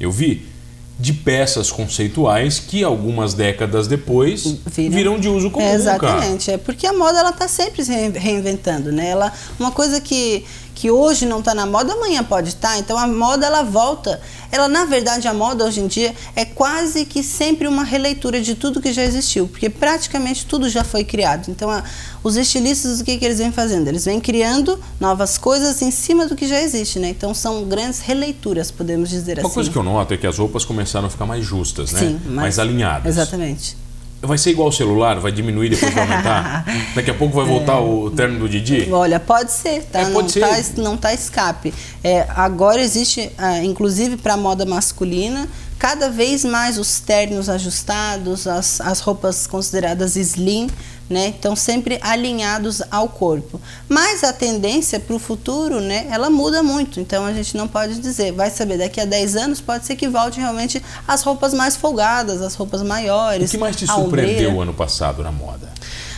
eu 0.01 0.11
vi, 0.11 0.47
de 1.03 1.13
peças 1.13 1.69
conceituais 1.73 2.61
que 2.61 2.85
algumas 2.85 3.35
décadas 3.35 3.89
depois 3.89 4.45
Viram. 4.67 4.97
viram 4.97 5.19
de 5.19 5.29
uso 5.29 5.51
comum, 5.51 5.65
É, 5.67 5.71
cara. 5.71 5.81
exatamente, 5.81 6.49
é 6.53 6.57
porque 6.57 6.87
a 6.87 6.93
moda 6.93 7.19
ela 7.19 7.31
está 7.31 7.49
sempre 7.49 7.85
se 7.85 7.91
rein- 7.93 8.13
reinventando, 8.13 8.93
né? 8.93 9.09
Ela, 9.09 9.33
uma 9.59 9.73
coisa 9.73 10.01
que, 10.01 10.45
que 10.75 10.91
hoje 10.91 11.27
não 11.27 11.39
está 11.41 11.55
na 11.55 11.67
moda, 11.67 11.93
amanhã 11.93 12.25
pode 12.25 12.49
estar. 12.49 12.79
Então 12.79 12.99
a 12.99 13.07
moda 13.07 13.47
ela 13.47 13.63
volta. 13.63 14.21
Ela 14.51 14.69
na 14.69 14.85
verdade 14.85 15.27
a 15.29 15.33
moda 15.35 15.65
hoje 15.65 15.81
em 15.81 15.87
dia 15.87 16.15
é 16.37 16.45
quase 16.45 17.05
que 17.05 17.23
sempre 17.23 17.67
uma 17.69 17.85
releitura 17.85 18.41
de 18.41 18.55
tudo 18.55 18.81
que 18.81 18.93
já 18.93 19.03
existiu, 19.03 19.47
porque 19.49 19.71
praticamente 19.71 20.45
tudo 20.47 20.69
já 20.69 20.83
foi 20.85 21.05
criado. 21.05 21.51
Então 21.51 21.71
a- 21.71 21.83
os 22.25 22.37
estilistas 22.37 23.01
o 23.01 23.05
que, 23.05 23.17
que 23.19 23.25
eles 23.25 23.39
vêm 23.39 23.51
fazendo? 23.53 23.89
Eles 23.89 24.05
vêm 24.05 24.21
criando 24.21 24.79
novas 25.01 25.39
coisas 25.39 25.81
em 25.83 25.91
cima 25.91 26.27
do 26.27 26.35
que 26.37 26.47
já 26.47 26.61
existe, 26.61 26.99
né? 26.99 27.09
Então 27.11 27.33
são 27.35 27.65
grandes 27.65 28.01
releituras, 28.01 28.71
podemos 28.71 29.09
dizer 29.11 29.39
Uma 29.39 29.47
assim. 29.47 29.55
coisa 29.55 29.71
que 29.71 29.77
eu 29.77 29.83
noto 29.83 30.15
é 30.15 30.17
que 30.17 30.27
as 30.27 30.39
roupas 30.39 30.65
começaram 30.65 31.07
a 31.07 31.11
ficar 31.11 31.27
mais 31.27 31.45
justas, 31.45 31.93
né? 31.93 32.01
Sim, 32.01 32.21
mais 32.27 32.59
alinhadas. 32.59 33.07
Exatamente. 33.17 33.77
Vai 34.25 34.39
ser 34.39 34.51
igual 34.51 34.69
o 34.69 34.73
celular, 34.73 35.19
vai 35.19 35.33
diminuir 35.33 35.69
depois 35.69 35.93
vai 35.93 36.05
aumentar. 36.05 36.65
Daqui 36.95 37.11
a 37.11 37.15
pouco 37.15 37.35
vai 37.35 37.45
voltar 37.45 37.81
o 37.81 38.09
terno 38.11 38.39
do 38.39 38.49
Didi. 38.49 38.89
Olha, 38.93 39.19
pode 39.19 39.51
ser, 39.51 39.83
tá? 39.85 40.01
É, 40.01 40.05
pode 40.11 40.15
não, 40.15 40.29
ser. 40.29 40.41
Tá, 40.41 40.83
não 40.83 40.97
tá 40.97 41.13
escape. 41.13 41.75
É, 42.05 42.25
agora 42.29 42.81
existe, 42.81 43.31
ah, 43.37 43.63
inclusive 43.65 44.17
para 44.17 44.37
moda 44.37 44.65
masculina, 44.65 45.49
cada 45.83 46.09
vez 46.09 46.45
mais 46.45 46.79
os 46.79 47.01
ternos 47.01 47.49
ajustados, 47.49 48.47
as, 48.47 48.81
as 48.81 49.01
roupas 49.01 49.49
consideradas 49.49 50.15
slim, 50.15 50.71
né? 51.11 51.35
Então 51.37 51.57
sempre 51.57 51.99
alinhados 52.01 52.81
ao 52.89 53.09
corpo. 53.09 53.61
Mas 53.89 54.23
a 54.23 54.33
tendência 54.33 55.01
para 55.01 55.17
o 55.17 55.19
futuro, 55.19 55.81
né? 55.81 56.07
Ela 56.09 56.31
muda 56.31 56.63
muito. 56.63 57.01
Então 57.01 57.27
a 57.27 57.33
gente 57.33 57.57
não 57.57 57.67
pode 57.67 57.99
dizer, 57.99 58.31
vai 58.31 58.49
saber, 58.49 58.79
daqui 58.79 59.01
a 59.01 59.05
10 59.05 59.35
anos 59.35 59.61
pode 59.61 59.85
ser 59.85 59.97
que 59.97 60.07
volte 60.07 60.39
realmente 60.39 60.81
as 61.09 61.25
roupas 61.25 61.53
mais 61.53 61.75
folgadas, 61.75 62.43
as 62.43 62.55
roupas 62.55 62.81
maiores. 62.81 63.49
O 63.49 63.51
que 63.51 63.59
mais 63.59 63.75
te 63.75 63.85
surpreendeu 63.85 64.61
ano 64.61 64.73
passado 64.73 65.21
na 65.21 65.33
moda? 65.33 65.69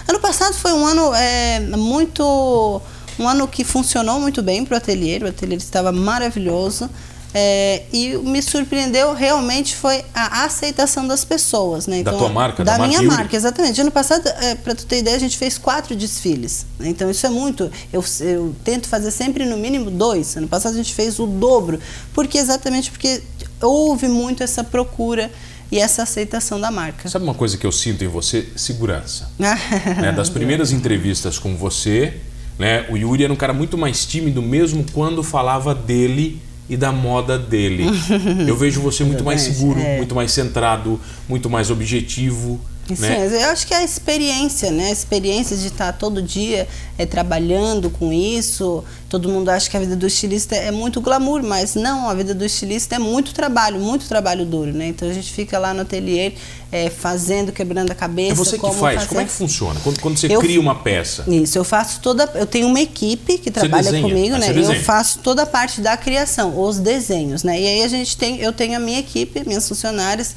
Ano 0.07 0.21
passado 0.21 0.53
foi 0.53 0.75
um 0.75 0.85
ano 0.85 1.15
é, 1.15 1.61
muito 1.75 2.83
Um 3.19 3.27
ano 3.27 3.49
que 3.49 3.65
funcionou 3.65 4.21
muito 4.21 4.43
bem 4.43 4.63
para 4.63 4.75
o 4.75 4.77
ateliê, 4.77 5.21
o 5.23 5.29
ateliê 5.29 5.57
estava 5.57 5.91
maravilhoso. 5.91 6.91
É, 7.37 7.83
e 7.93 8.17
me 8.19 8.41
surpreendeu 8.41 9.13
realmente 9.13 9.75
foi 9.75 10.05
a 10.15 10.45
aceitação 10.45 11.05
das 11.05 11.25
pessoas, 11.25 11.89
né? 11.89 11.99
Então, 11.99 12.13
da 12.13 12.19
tua 12.21 12.29
marca, 12.29 12.65
da, 12.65 12.79
da 12.79 12.87
minha 12.87 13.03
marca, 13.03 13.23
marca, 13.23 13.37
exatamente. 13.37 13.81
Ano 13.81 13.91
passado, 13.91 14.29
é, 14.29 14.55
para 14.55 14.73
tu 14.73 14.87
ter 14.87 14.99
ideia, 14.99 15.17
a 15.17 15.21
gente 15.21 15.37
fez 15.37 15.59
quatro 15.59 15.97
desfiles. 15.97 16.65
Né? 16.79 16.91
Então 16.91 17.11
isso 17.11 17.27
é 17.27 17.31
muito. 17.31 17.69
Eu, 17.93 18.05
eu 18.21 18.55
tento 18.63 18.87
fazer 18.87 19.11
sempre 19.11 19.45
no 19.45 19.57
mínimo 19.57 19.91
dois. 19.91 20.37
Ano 20.37 20.47
passado 20.47 20.75
a 20.75 20.77
gente 20.77 20.95
fez 20.95 21.19
o 21.19 21.27
dobro, 21.27 21.81
porque 22.13 22.39
exatamente 22.39 22.93
porque 22.93 23.21
houve 23.61 24.07
muito 24.07 24.45
essa 24.45 24.63
procura 24.63 25.29
e 25.73 25.81
essa 25.81 26.05
aceitação 26.05 26.61
da 26.61 26.71
marca. 26.71 27.09
Sabe 27.09 27.25
uma 27.25 27.35
coisa 27.35 27.59
que 27.59 27.67
eu 27.67 27.73
sinto 27.73 28.05
em 28.05 28.09
você? 28.09 28.47
Segurança. 28.55 29.29
né? 29.39 30.13
Das 30.13 30.29
primeiras 30.29 30.71
entrevistas 30.71 31.37
com 31.37 31.57
você, 31.57 32.15
né? 32.57 32.87
O 32.91 32.97
Yuri 32.97 33.25
era 33.25 33.33
um 33.33 33.37
cara 33.37 33.53
muito 33.53 33.77
mais 33.77 34.07
tímido 34.07 34.41
mesmo 34.41 34.87
quando 34.93 35.21
falava 35.25 35.75
dele 35.75 36.41
e 36.69 36.77
da 36.77 36.93
moda 36.93 37.39
dele. 37.39 37.85
Eu 38.47 38.57
vejo 38.57 38.81
você 38.81 39.05
muito 39.05 39.25
mais 39.25 39.41
seguro, 39.43 39.81
é. 39.81 39.99
muito 39.99 40.15
mais 40.15 40.33
centrado, 40.33 41.01
muito 41.29 41.51
mais 41.51 41.71
objetivo. 41.71 42.61
Sim, 42.89 43.03
né? 43.03 43.45
eu 43.45 43.51
acho 43.51 43.67
que 43.67 43.73
é 43.73 43.79
a 43.79 43.85
experiência, 43.85 44.71
né? 44.71 44.89
A 44.89 44.93
experiência 44.93 45.57
de 45.57 45.69
estar 45.69 45.93
todo 45.93 46.21
dia 46.21 46.69
é, 46.99 47.07
trabalhando 47.07 47.89
com 47.89 48.13
isso. 48.13 48.85
Todo 49.09 49.29
mundo 49.29 49.49
acha 49.49 49.71
que 49.71 49.77
a 49.77 49.81
vida 49.81 49.97
do 49.97 50.07
estilista 50.07 50.55
é 50.55 50.71
muito 50.71 51.01
glamour, 51.01 51.43
mas 51.43 51.75
não, 51.75 52.11
a 52.11 52.15
vida 52.15 52.35
do 52.35 52.45
estilista 52.45 52.97
é 52.97 52.99
muito 52.99 53.33
trabalho, 53.33 53.81
muito 53.81 54.07
trabalho 54.07 54.45
duro, 54.45 54.73
né? 54.73 54.89
Então 54.89 55.09
a 55.09 55.13
gente 55.13 55.33
fica 55.33 55.59
lá 55.59 55.73
no 55.73 55.81
ateliê 55.83 56.35
é, 56.71 56.91
fazendo, 56.91 57.53
quebrando 57.53 57.91
a 57.91 57.95
cabeça. 57.95 58.33
É 58.33 58.35
você 58.35 58.59
que 58.59 58.71
faz. 58.75 58.97
Fazer. 58.97 59.09
Como 59.09 59.21
é 59.21 59.25
que 59.25 59.33
funciona? 59.33 59.81
Quando, 59.81 60.01
quando 60.01 60.19
você 60.19 60.27
eu, 60.27 60.41
cria 60.41 60.61
uma 60.61 60.75
peça? 60.75 61.25
Isso, 61.27 61.57
eu 61.57 61.65
faço 61.65 62.01
toda. 62.01 62.31
Eu 62.35 62.47
tenho 62.47 62.67
uma 62.67 62.81
equipe 62.81 63.39
que 63.39 63.51
trabalha 63.51 63.91
comigo, 64.03 64.37
né? 64.37 64.51
Eu 64.51 64.83
faço 64.83 65.21
toda 65.21 65.43
a 65.43 65.47
parte 65.47 65.81
da 65.81 65.97
criação, 65.97 66.61
os 66.61 66.79
desenhos, 66.79 67.43
né? 67.43 67.59
E 67.59 67.67
aí 67.67 67.83
a 67.83 67.89
gente 67.89 68.17
tem, 68.17 68.41
eu 68.41 68.53
tenho 68.53 68.77
a 68.77 68.81
minha 68.81 68.99
equipe, 68.99 69.43
minhas 69.47 69.67
funcionárias 69.67 70.35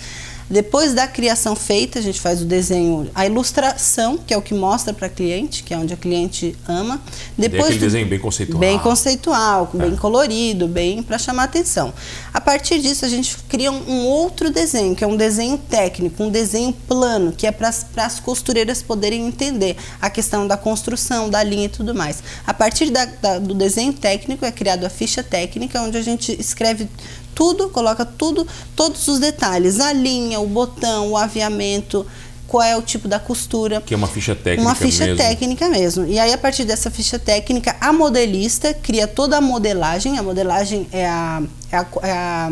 depois 0.49 0.93
da 0.93 1.05
criação 1.07 1.55
feita, 1.55 1.99
a 1.99 2.01
gente 2.01 2.21
faz 2.21 2.41
o 2.41 2.45
desenho, 2.45 3.09
a 3.13 3.25
ilustração, 3.25 4.17
que 4.17 4.33
é 4.33 4.37
o 4.37 4.41
que 4.41 4.53
mostra 4.53 4.93
para 4.93 5.07
a 5.07 5.09
cliente, 5.09 5.61
que 5.61 5.73
é 5.73 5.77
onde 5.77 5.93
a 5.93 5.97
cliente 5.97 6.55
ama. 6.67 7.01
Depois 7.37 7.63
é 7.63 7.65
aquele 7.65 7.79
do, 7.79 7.85
desenho 7.85 8.07
bem 8.07 8.19
conceitual. 8.19 8.59
Bem 8.59 8.79
conceitual, 8.79 9.71
é. 9.73 9.77
bem 9.77 9.95
colorido, 9.97 10.67
bem 10.67 11.03
para 11.03 11.17
chamar 11.17 11.43
atenção. 11.43 11.93
A 12.33 12.39
partir 12.39 12.79
disso, 12.79 13.03
a 13.03 13.09
gente 13.09 13.35
cria 13.49 13.71
um, 13.71 13.89
um, 13.89 14.05
outro 14.05 14.49
desenho, 14.49 14.95
que 14.95 15.03
é 15.03 15.07
um 15.07 15.17
desenho 15.17 15.57
técnico, 15.57 16.23
um 16.23 16.29
desenho 16.29 16.71
plano, 16.71 17.33
que 17.33 17.45
é 17.45 17.51
para 17.51 17.67
as 17.67 18.19
costureiras 18.21 18.81
poderem 18.81 19.27
entender 19.27 19.75
a 20.01 20.09
questão 20.09 20.47
da 20.47 20.55
construção, 20.55 21.29
da 21.29 21.43
linha 21.43 21.65
e 21.65 21.69
tudo 21.69 21.93
mais. 21.93 22.23
A 22.45 22.53
partir 22.53 22.89
da, 22.89 23.03
da, 23.03 23.37
do 23.37 23.53
desenho 23.53 23.91
técnico 23.91 24.45
é 24.45 24.51
criado 24.51 24.85
a 24.85 24.89
ficha 24.89 25.21
técnica, 25.21 25.81
onde 25.81 25.97
a 25.97 26.01
gente 26.01 26.31
escreve 26.39 26.87
tudo, 27.38 27.70
coloca 27.70 28.03
tudo, 28.03 28.48
todos 28.75 29.08
os 29.08 29.20
detalhes, 29.20 29.79
a 29.79 29.94
linha, 29.94 30.39
o 30.39 30.48
botão, 30.48 31.12
o 31.12 31.15
aviamento, 31.17 32.03
qual 32.48 32.63
é 32.63 32.75
o 32.75 32.82
tipo 32.82 33.08
da 33.08 33.20
costura. 33.20 33.79
Que 33.79 33.94
é 33.94 33.98
uma 33.98 34.08
ficha 34.08 34.34
técnica 34.34 34.67
Uma 34.67 34.74
ficha 34.74 35.03
mesmo. 35.03 35.17
técnica 35.17 35.70
mesmo. 35.70 36.06
E 36.08 36.17
aí, 36.17 36.34
a 36.34 36.38
partir 36.38 36.65
dessa 36.65 36.89
ficha 36.89 37.20
técnica, 37.20 37.75
a 37.79 37.94
modelista 37.94 38.74
cria 38.74 39.06
toda 39.06 39.38
a 39.38 39.41
modelagem. 39.41 40.17
A 40.17 40.24
modelagem 40.24 40.88
é 40.91 41.06
a, 41.06 41.44
é 41.72 41.77
a, 41.77 41.86
é 42.01 42.12
a 42.12 42.51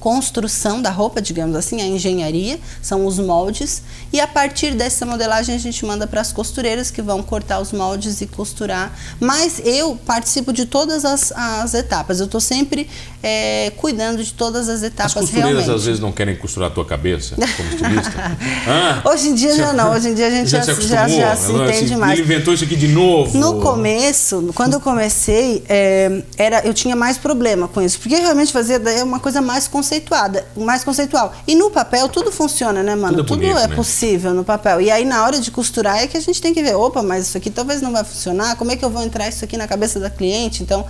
construção 0.00 0.80
da 0.80 0.90
roupa, 0.90 1.20
digamos 1.20 1.54
assim, 1.54 1.80
a 1.80 1.84
engenharia, 1.84 2.58
são 2.82 3.06
os 3.06 3.18
moldes, 3.18 3.82
e 4.12 4.18
a 4.18 4.26
partir 4.26 4.74
dessa 4.74 5.04
modelagem 5.04 5.54
a 5.54 5.58
gente 5.58 5.84
manda 5.84 6.06
para 6.06 6.20
as 6.20 6.32
costureiras 6.32 6.90
que 6.90 7.02
vão 7.02 7.22
cortar 7.22 7.60
os 7.60 7.70
moldes 7.70 8.20
e 8.22 8.26
costurar. 8.26 8.92
Mas 9.20 9.60
eu 9.62 9.94
participo 10.06 10.52
de 10.52 10.64
todas 10.64 11.04
as, 11.04 11.30
as 11.32 11.74
etapas, 11.74 12.18
eu 12.18 12.26
estou 12.26 12.40
sempre 12.40 12.88
é, 13.22 13.70
cuidando 13.76 14.24
de 14.24 14.32
todas 14.32 14.68
as 14.68 14.82
etapas. 14.82 15.16
As 15.16 15.20
costureiras 15.20 15.50
realmente. 15.50 15.76
às 15.76 15.84
vezes 15.84 16.00
não 16.00 16.10
querem 16.10 16.34
costurar 16.34 16.70
a 16.70 16.74
tua 16.74 16.84
cabeça 16.84 17.34
como 17.34 17.68
estilista? 17.68 18.12
ah, 18.66 19.02
hoje 19.10 19.28
em 19.28 19.34
dia 19.34 19.54
já 19.54 19.72
não, 19.72 19.92
hoje 19.92 20.08
em 20.08 20.14
dia 20.14 20.28
a 20.28 20.30
gente 20.30 20.48
já, 20.48 20.62
já, 20.62 20.74
se, 20.74 20.82
já, 20.82 21.08
já 21.08 21.36
se 21.36 21.52
entende 21.52 21.96
mais. 21.96 22.18
Ele 22.18 22.22
inventou 22.22 22.54
isso 22.54 22.64
aqui 22.64 22.76
de 22.76 22.88
novo. 22.88 23.36
No 23.36 23.60
começo, 23.60 24.50
quando 24.54 24.74
eu 24.74 24.80
comecei, 24.80 25.62
é, 25.68 26.22
era, 26.38 26.66
eu 26.66 26.72
tinha 26.72 26.96
mais 26.96 27.18
problema 27.18 27.68
com 27.68 27.82
isso, 27.82 27.98
porque 27.98 28.16
realmente 28.16 28.52
fazia 28.52 28.80
uma 29.04 29.20
coisa 29.20 29.42
mais 29.42 29.68
conceituada, 29.90 30.46
mais 30.56 30.84
conceitual. 30.84 31.34
E 31.46 31.54
no 31.56 31.70
papel 31.70 32.08
tudo 32.08 32.30
funciona, 32.30 32.82
né, 32.82 32.94
mano? 32.94 33.24
Tudo, 33.24 33.34
é, 33.34 33.48
bonito, 33.48 33.58
é 33.58 33.66
né? 33.66 33.74
possível 33.74 34.32
no 34.32 34.44
papel. 34.44 34.80
E 34.80 34.90
aí 34.90 35.04
na 35.04 35.24
hora 35.24 35.40
de 35.40 35.50
costurar 35.50 35.98
é 35.98 36.06
que 36.06 36.16
a 36.16 36.20
gente 36.20 36.40
tem 36.40 36.54
que 36.54 36.62
ver, 36.62 36.76
opa, 36.76 37.02
mas 37.02 37.26
isso 37.26 37.36
aqui 37.36 37.50
talvez 37.50 37.82
não 37.82 37.90
vai 37.90 38.04
funcionar. 38.04 38.56
Como 38.56 38.70
é 38.70 38.76
que 38.76 38.84
eu 38.84 38.90
vou 38.90 39.02
entrar 39.02 39.28
isso 39.28 39.44
aqui 39.44 39.56
na 39.56 39.66
cabeça 39.66 39.98
da 39.98 40.08
cliente? 40.08 40.62
Então, 40.62 40.86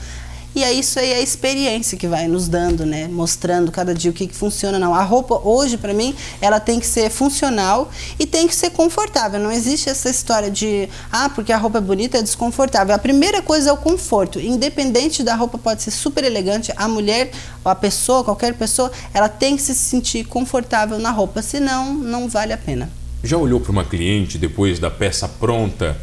e 0.55 0.65
é 0.65 0.73
isso 0.73 0.99
aí, 0.99 1.13
é 1.13 1.17
a 1.17 1.21
experiência 1.21 1.97
que 1.97 2.09
vai 2.09 2.27
nos 2.27 2.49
dando, 2.49 2.85
né? 2.85 3.07
Mostrando 3.07 3.71
cada 3.71 3.95
dia 3.95 4.11
o 4.11 4.15
que, 4.15 4.27
que 4.27 4.35
funciona, 4.35 4.81
não. 4.81 4.93
A 4.93 5.03
roupa, 5.03 5.41
hoje, 5.45 5.77
para 5.77 5.95
mim, 5.95 6.15
ela 6.41 6.59
tem 6.59 6.81
que 6.81 6.87
ser 6.87 7.09
funcional 7.09 7.89
e 8.19 8.27
tem 8.27 8.49
que 8.49 8.55
ser 8.55 8.71
confortável. 8.71 9.39
Não 9.39 9.53
existe 9.53 9.89
essa 9.89 10.11
história 10.11 10.51
de, 10.51 10.89
ah, 11.13 11.29
porque 11.29 11.53
a 11.53 11.57
roupa 11.57 11.79
é 11.79 11.81
bonita, 11.81 12.19
é 12.19 12.23
desconfortável. 12.23 12.93
A 12.93 12.99
primeira 12.99 13.41
coisa 13.41 13.71
é 13.71 13.73
o 13.73 13.77
conforto. 13.77 14.41
Independente 14.41 15.23
da 15.23 15.37
roupa, 15.37 15.57
pode 15.57 15.83
ser 15.83 15.93
super 15.93 16.25
elegante. 16.25 16.73
A 16.77 16.89
mulher, 16.89 17.31
a 17.65 17.75
pessoa, 17.75 18.25
qualquer 18.25 18.55
pessoa, 18.55 18.91
ela 19.15 19.29
tem 19.29 19.55
que 19.55 19.63
se 19.63 19.75
sentir 19.75 20.25
confortável 20.25 20.99
na 20.99 21.13
roupa. 21.13 21.43
Senão, 21.43 21.95
não 21.95 22.29
vale 22.29 22.53
a 22.53 22.59
pena. 22.59 22.91
Já 23.23 23.37
olhou 23.37 23.61
para 23.61 23.71
uma 23.71 23.85
cliente 23.85 24.37
depois 24.37 24.81
da 24.81 24.91
peça 24.91 25.29
pronta 25.29 25.97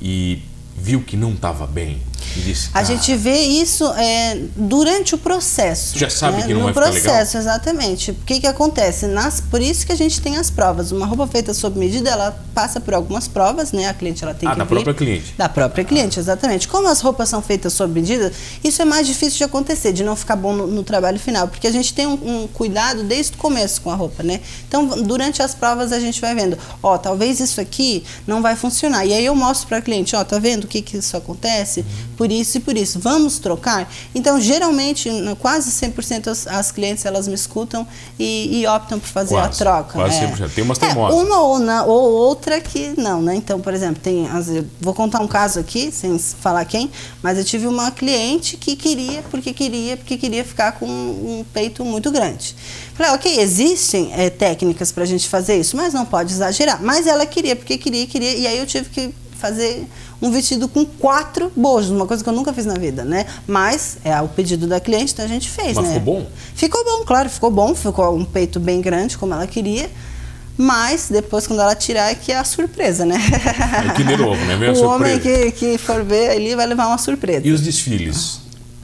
e 0.00 0.42
viu 0.76 1.00
que 1.02 1.16
não 1.16 1.32
estava 1.32 1.64
bem? 1.66 2.00
Disse, 2.36 2.70
a 2.72 2.82
gente 2.82 3.14
vê 3.16 3.40
isso 3.40 3.84
é, 3.94 4.38
durante 4.56 5.14
o 5.14 5.18
processo. 5.18 5.98
Já 5.98 6.10
sabe 6.10 6.38
né? 6.38 6.46
que 6.46 6.54
não 6.54 6.60
no 6.60 6.72
vai 6.72 6.74
processo, 6.74 7.36
exatamente. 7.36 8.10
O 8.10 8.14
que, 8.14 8.40
que 8.40 8.46
acontece? 8.46 9.06
Nas, 9.06 9.40
por 9.40 9.60
isso 9.60 9.86
que 9.86 9.92
a 9.92 9.96
gente 9.96 10.20
tem 10.20 10.36
as 10.36 10.50
provas. 10.50 10.92
Uma 10.92 11.06
roupa 11.06 11.26
feita 11.26 11.54
sob 11.54 11.78
medida, 11.78 12.10
ela 12.10 12.32
passa 12.54 12.80
por 12.80 12.94
algumas 12.94 13.28
provas, 13.28 13.72
né? 13.72 13.88
A 13.88 13.94
cliente 13.94 14.22
ela 14.22 14.34
tem 14.34 14.48
ah, 14.48 14.52
que 14.52 14.58
da 14.58 14.64
vir, 14.64 14.70
própria 14.70 14.94
cliente. 14.94 15.34
Da 15.36 15.48
própria 15.48 15.84
cliente, 15.84 16.18
exatamente. 16.18 16.68
Como 16.68 16.88
as 16.88 17.00
roupas 17.00 17.28
são 17.28 17.42
feitas 17.42 17.72
sob 17.72 17.92
medida, 17.92 18.32
isso 18.62 18.80
é 18.80 18.84
mais 18.84 19.06
difícil 19.06 19.38
de 19.38 19.44
acontecer, 19.44 19.92
de 19.92 20.02
não 20.02 20.16
ficar 20.16 20.36
bom 20.36 20.52
no, 20.52 20.66
no 20.66 20.82
trabalho 20.82 21.18
final, 21.18 21.48
porque 21.48 21.66
a 21.66 21.72
gente 21.72 21.92
tem 21.94 22.06
um, 22.06 22.12
um, 22.12 22.48
cuidado 22.48 23.04
desde 23.04 23.32
o 23.32 23.38
começo 23.38 23.80
com 23.80 23.90
a 23.90 23.94
roupa, 23.94 24.22
né? 24.22 24.40
Então, 24.68 24.86
durante 25.02 25.42
as 25.42 25.54
provas 25.54 25.92
a 25.92 26.00
gente 26.00 26.20
vai 26.20 26.34
vendo, 26.34 26.58
ó, 26.82 26.98
talvez 26.98 27.40
isso 27.40 27.60
aqui 27.60 28.04
não 28.26 28.42
vai 28.42 28.56
funcionar. 28.56 29.04
E 29.06 29.12
aí 29.12 29.24
eu 29.24 29.34
mostro 29.34 29.68
para 29.68 29.78
a 29.78 29.82
cliente, 29.82 30.14
ó, 30.16 30.24
tá 30.24 30.38
vendo 30.38 30.64
o 30.64 30.66
que 30.66 30.82
que 30.82 30.96
isso 30.96 31.16
acontece? 31.16 31.80
Uhum. 31.80 31.86
Por 32.16 32.30
isso 32.30 32.58
e 32.58 32.60
por 32.60 32.76
isso 32.76 32.98
vamos 32.98 33.38
trocar? 33.38 33.90
Então, 34.14 34.40
geralmente, 34.40 35.10
quase 35.38 35.70
100% 35.70 36.28
as, 36.28 36.46
as 36.46 36.70
clientes 36.70 37.04
elas 37.04 37.26
me 37.26 37.34
escutam 37.34 37.86
e, 38.18 38.60
e 38.60 38.66
optam 38.66 38.98
por 38.98 39.08
fazer 39.08 39.34
quase, 39.34 39.62
a 39.62 39.64
troca. 39.64 39.92
Quase 39.92 40.16
é. 40.16 40.28
100%. 40.28 40.50
Tem 40.54 40.64
umas 40.64 40.78
teimosas. 40.78 41.18
É, 41.18 41.22
uma 41.22 41.40
ou, 41.40 41.58
na, 41.58 41.84
ou 41.84 42.12
outra 42.12 42.60
que 42.60 42.94
não, 42.96 43.22
né? 43.22 43.34
Então, 43.34 43.60
por 43.60 43.74
exemplo, 43.74 44.00
tem, 44.02 44.26
vou 44.80 44.94
contar 44.94 45.20
um 45.20 45.28
caso 45.28 45.58
aqui, 45.58 45.90
sem 45.90 46.18
falar 46.18 46.64
quem, 46.64 46.90
mas 47.22 47.38
eu 47.38 47.44
tive 47.44 47.66
uma 47.66 47.90
cliente 47.90 48.56
que 48.56 48.76
queria, 48.76 49.22
porque 49.30 49.52
queria, 49.52 49.96
porque 49.96 50.16
queria 50.16 50.44
ficar 50.44 50.72
com 50.72 50.86
um 50.86 51.44
peito 51.52 51.84
muito 51.84 52.10
grande. 52.10 52.54
Falei, 52.94 53.12
ok, 53.12 53.40
existem 53.40 54.12
é, 54.12 54.28
técnicas 54.30 54.92
para 54.92 55.02
a 55.04 55.06
gente 55.06 55.28
fazer 55.28 55.58
isso, 55.58 55.76
mas 55.76 55.94
não 55.94 56.04
pode 56.04 56.32
exagerar. 56.32 56.82
Mas 56.82 57.06
ela 57.06 57.24
queria, 57.26 57.56
porque 57.56 57.78
queria, 57.78 58.06
queria, 58.06 58.34
e 58.34 58.46
aí 58.46 58.58
eu 58.58 58.66
tive 58.66 58.90
que 58.90 59.14
fazer 59.42 59.88
um 60.22 60.30
vestido 60.30 60.68
com 60.68 60.86
quatro 60.86 61.50
bojos, 61.56 61.90
uma 61.90 62.06
coisa 62.06 62.22
que 62.22 62.28
eu 62.28 62.32
nunca 62.32 62.52
fiz 62.52 62.64
na 62.64 62.74
vida, 62.74 63.04
né? 63.04 63.26
Mas 63.44 63.98
é 64.04 64.18
o 64.22 64.28
pedido 64.28 64.68
da 64.68 64.78
cliente, 64.78 65.12
então 65.12 65.24
a 65.24 65.28
gente 65.28 65.50
fez, 65.50 65.74
Mas 65.74 65.84
né? 65.84 65.94
ficou 65.94 66.14
bom? 66.14 66.26
Ficou 66.54 66.84
bom, 66.84 67.04
claro, 67.04 67.28
ficou 67.28 67.50
bom, 67.50 67.74
ficou 67.74 68.16
um 68.16 68.24
peito 68.24 68.60
bem 68.60 68.80
grande, 68.80 69.18
como 69.18 69.34
ela 69.34 69.48
queria. 69.48 69.90
Mas 70.56 71.08
depois, 71.10 71.44
quando 71.46 71.60
ela 71.60 71.74
tirar, 71.74 72.12
é 72.12 72.14
que 72.14 72.30
é 72.30 72.38
a 72.38 72.44
surpresa, 72.44 73.04
né? 73.04 73.16
É 73.84 73.94
que 73.94 74.04
de 74.04 74.16
novo, 74.16 74.44
né? 74.44 74.54
Meio 74.56 74.72
o 74.72 74.76
surpresa. 74.76 74.94
homem 74.94 75.18
que, 75.18 75.50
que 75.50 75.78
for 75.78 76.04
ver 76.04 76.30
ali 76.30 76.54
vai 76.54 76.66
levar 76.66 76.86
uma 76.86 76.98
surpresa. 76.98 77.44
E 77.44 77.50
os 77.50 77.60
desfiles 77.60 78.40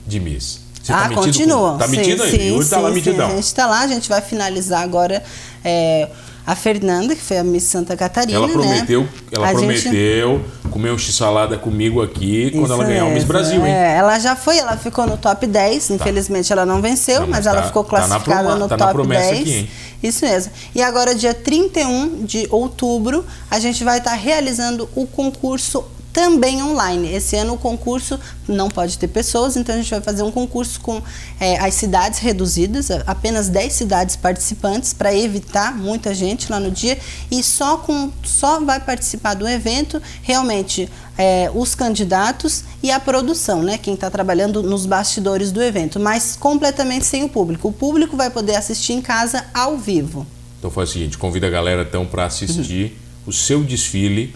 de 0.06 0.18
Miss? 0.18 0.60
Você 0.82 0.92
tá 0.92 1.04
ah, 1.04 1.08
continuam. 1.10 1.72
Com... 1.72 1.78
Tá 1.78 1.86
metido 1.86 2.24
sim, 2.24 2.28
aí? 2.30 2.38
Sim, 2.38 2.52
Hoje 2.52 2.70
tá 2.70 2.78
lá 2.80 2.90
metidão. 2.90 3.26
Sim, 3.26 3.32
a 3.32 3.36
gente 3.36 3.44
está 3.44 3.66
lá, 3.66 3.80
a 3.80 3.86
gente 3.86 4.08
vai 4.08 4.20
finalizar 4.22 4.82
agora 4.82 5.22
é, 5.64 6.08
a 6.48 6.54
Fernanda, 6.54 7.14
que 7.14 7.20
foi 7.20 7.36
a 7.36 7.44
Miss 7.44 7.64
Santa 7.64 7.94
Catarina. 7.94 8.38
Ela 8.38 8.48
prometeu, 8.48 9.02
né? 9.02 9.08
ela 9.30 9.50
a 9.50 9.52
prometeu 9.52 10.38
gente... 10.38 10.70
comer 10.70 10.90
um 10.92 10.96
x-salada 10.96 11.58
comigo 11.58 12.00
aqui 12.00 12.50
quando 12.52 12.72
ela 12.72 12.84
ganhar 12.84 13.04
o 13.04 13.10
Miss 13.10 13.24
Brasil, 13.24 13.66
hein? 13.66 13.70
É, 13.70 13.98
ela 13.98 14.18
já 14.18 14.34
foi, 14.34 14.56
ela 14.56 14.74
ficou 14.74 15.06
no 15.06 15.18
top 15.18 15.46
10. 15.46 15.88
Tá. 15.88 15.94
Infelizmente 15.94 16.50
ela 16.50 16.64
não 16.64 16.80
venceu, 16.80 17.20
não, 17.20 17.28
mas, 17.28 17.44
tá, 17.44 17.50
ela 17.50 17.64
ficou 17.64 17.84
classificada 17.84 18.48
tá 18.48 18.54
no 18.56 18.66
tá 18.66 18.78
top 18.78 19.06
10. 19.06 19.40
Aqui? 19.40 19.70
Isso 20.02 20.24
mesmo. 20.24 20.50
E 20.74 20.80
agora, 20.80 21.14
dia 21.14 21.34
31 21.34 22.24
de 22.24 22.46
outubro, 22.50 23.26
a 23.50 23.58
gente 23.58 23.84
vai 23.84 23.98
estar 23.98 24.12
tá 24.12 24.16
realizando 24.16 24.88
o 24.96 25.06
concurso 25.06 25.84
também 26.18 26.60
online. 26.60 27.14
Esse 27.14 27.36
ano 27.36 27.54
o 27.54 27.56
concurso 27.56 28.18
não 28.48 28.68
pode 28.68 28.98
ter 28.98 29.06
pessoas, 29.06 29.56
então 29.56 29.72
a 29.72 29.78
gente 29.78 29.88
vai 29.88 30.00
fazer 30.00 30.24
um 30.24 30.32
concurso 30.32 30.80
com 30.80 31.00
é, 31.38 31.56
as 31.60 31.74
cidades 31.74 32.18
reduzidas, 32.18 32.90
apenas 33.06 33.48
10 33.48 33.72
cidades 33.72 34.16
participantes 34.16 34.92
para 34.92 35.14
evitar 35.14 35.78
muita 35.78 36.12
gente 36.12 36.50
lá 36.50 36.58
no 36.58 36.72
dia 36.72 36.98
e 37.30 37.40
só 37.40 37.76
com 37.76 38.10
só 38.24 38.58
vai 38.58 38.80
participar 38.80 39.34
do 39.34 39.46
evento 39.46 40.02
realmente 40.20 40.90
é, 41.16 41.52
os 41.54 41.76
candidatos 41.76 42.64
e 42.82 42.90
a 42.90 42.98
produção, 42.98 43.62
né? 43.62 43.78
Quem 43.78 43.94
está 43.94 44.10
trabalhando 44.10 44.60
nos 44.60 44.86
bastidores 44.86 45.52
do 45.52 45.62
evento, 45.62 46.00
mas 46.00 46.34
completamente 46.34 47.06
sem 47.06 47.22
o 47.22 47.28
público. 47.28 47.68
O 47.68 47.72
público 47.72 48.16
vai 48.16 48.28
poder 48.28 48.56
assistir 48.56 48.94
em 48.94 49.00
casa 49.00 49.44
ao 49.54 49.78
vivo. 49.78 50.26
Então 50.58 50.68
faz 50.68 50.90
o 50.90 50.92
seguinte, 50.94 51.16
convida 51.16 51.46
a 51.46 51.50
galera 51.50 51.82
então 51.88 52.04
para 52.04 52.24
assistir 52.24 52.86
uhum. 52.86 53.28
o 53.28 53.32
seu 53.32 53.62
desfile, 53.62 54.34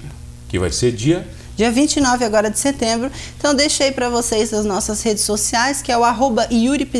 que 0.48 0.60
vai 0.60 0.70
ser 0.70 0.92
dia 0.92 1.26
dia 1.56 1.70
29 1.70 2.24
agora 2.24 2.50
de 2.50 2.58
setembro. 2.58 3.10
Então 3.36 3.54
deixei 3.54 3.90
para 3.90 4.08
vocês 4.08 4.52
as 4.52 4.64
nossas 4.64 5.02
redes 5.02 5.24
sociais, 5.24 5.82
que 5.82 5.90
é 5.90 5.98
o 5.98 6.04
arroba 6.04 6.46
Yuri. 6.50 6.92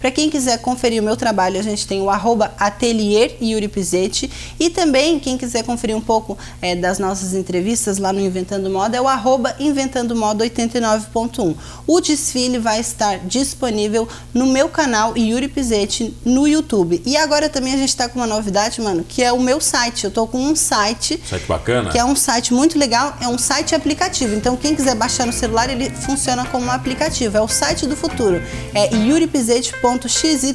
Para 0.00 0.10
quem 0.10 0.30
quiser 0.30 0.58
conferir 0.58 1.02
o 1.02 1.04
meu 1.04 1.16
trabalho, 1.16 1.58
a 1.58 1.62
gente 1.62 1.86
tem 1.86 2.00
o 2.00 2.10
arroba 2.10 2.52
Atelier 2.58 3.36
Yuri 3.42 3.68
Pizetti. 3.68 4.30
E 4.58 4.70
também, 4.70 5.18
quem 5.18 5.38
quiser 5.38 5.64
conferir 5.64 5.96
um 5.96 6.00
pouco 6.00 6.36
é, 6.60 6.76
das 6.76 6.98
nossas 6.98 7.34
entrevistas 7.34 7.98
lá 7.98 8.12
no 8.12 8.20
Inventando 8.20 8.68
Moda, 8.70 8.96
é 8.96 9.00
o 9.00 9.08
arroba 9.08 9.54
Inventando 9.58 10.14
Moda 10.14 10.44
89.1. 10.44 11.56
O 11.86 12.00
desfile 12.00 12.58
vai 12.58 12.80
estar 12.80 13.18
disponível 13.20 14.08
no 14.34 14.46
meu 14.46 14.68
canal 14.68 15.16
Yuri 15.16 15.48
Pizetti 15.48 16.14
no 16.24 16.46
YouTube. 16.46 17.02
E 17.04 17.16
agora 17.16 17.48
também 17.48 17.74
a 17.74 17.76
gente 17.76 17.88
está 17.88 18.08
com 18.08 18.18
uma 18.18 18.26
novidade, 18.26 18.80
mano, 18.80 19.04
que 19.08 19.22
é 19.22 19.32
o 19.32 19.40
meu 19.40 19.60
site. 19.60 20.04
Eu 20.04 20.10
tô 20.10 20.26
com 20.26 20.38
um 20.38 20.54
site. 20.54 21.20
Site 21.28 21.46
bacana. 21.46 21.90
Que 21.90 21.98
é 21.98 22.04
um 22.04 22.16
site 22.16 22.52
muito 22.52 22.78
legal. 22.78 23.16
É 23.20 23.28
um 23.28 23.38
site 23.38 23.57
site 23.58 23.74
aplicativo. 23.74 24.34
Então, 24.34 24.56
quem 24.56 24.74
quiser 24.74 24.94
baixar 24.94 25.26
no 25.26 25.32
celular, 25.32 25.68
ele 25.68 25.90
funciona 25.90 26.44
como 26.46 26.66
um 26.66 26.70
aplicativo. 26.70 27.36
É 27.36 27.40
o 27.40 27.48
site 27.48 27.86
do 27.86 27.96
futuro. 27.96 28.40
É 28.72 28.94
yuripizete.xyz. 28.94 30.54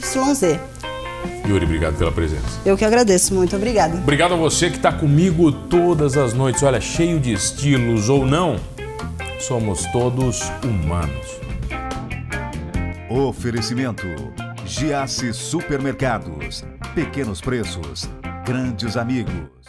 Yuri, 1.45 1.65
obrigado 1.65 1.97
pela 1.97 2.11
presença. 2.11 2.45
Eu 2.65 2.77
que 2.77 2.85
agradeço, 2.85 3.33
muito 3.33 3.55
obrigado. 3.57 3.97
Obrigado 3.97 4.33
a 4.33 4.37
você 4.37 4.69
que 4.69 4.77
está 4.77 4.93
comigo 4.93 5.51
todas 5.51 6.15
as 6.15 6.33
noites. 6.33 6.63
Olha, 6.63 6.79
cheio 6.79 7.19
de 7.19 7.33
estilos 7.33 8.07
ou 8.07 8.25
não, 8.25 8.57
somos 9.39 9.85
todos 9.87 10.41
humanos. 10.63 11.27
Oferecimento: 13.09 14.07
Giasse 14.65 15.33
Supermercados. 15.33 16.63
Pequenos 16.95 17.41
preços, 17.41 18.09
grandes 18.45 18.95
amigos. 18.95 19.62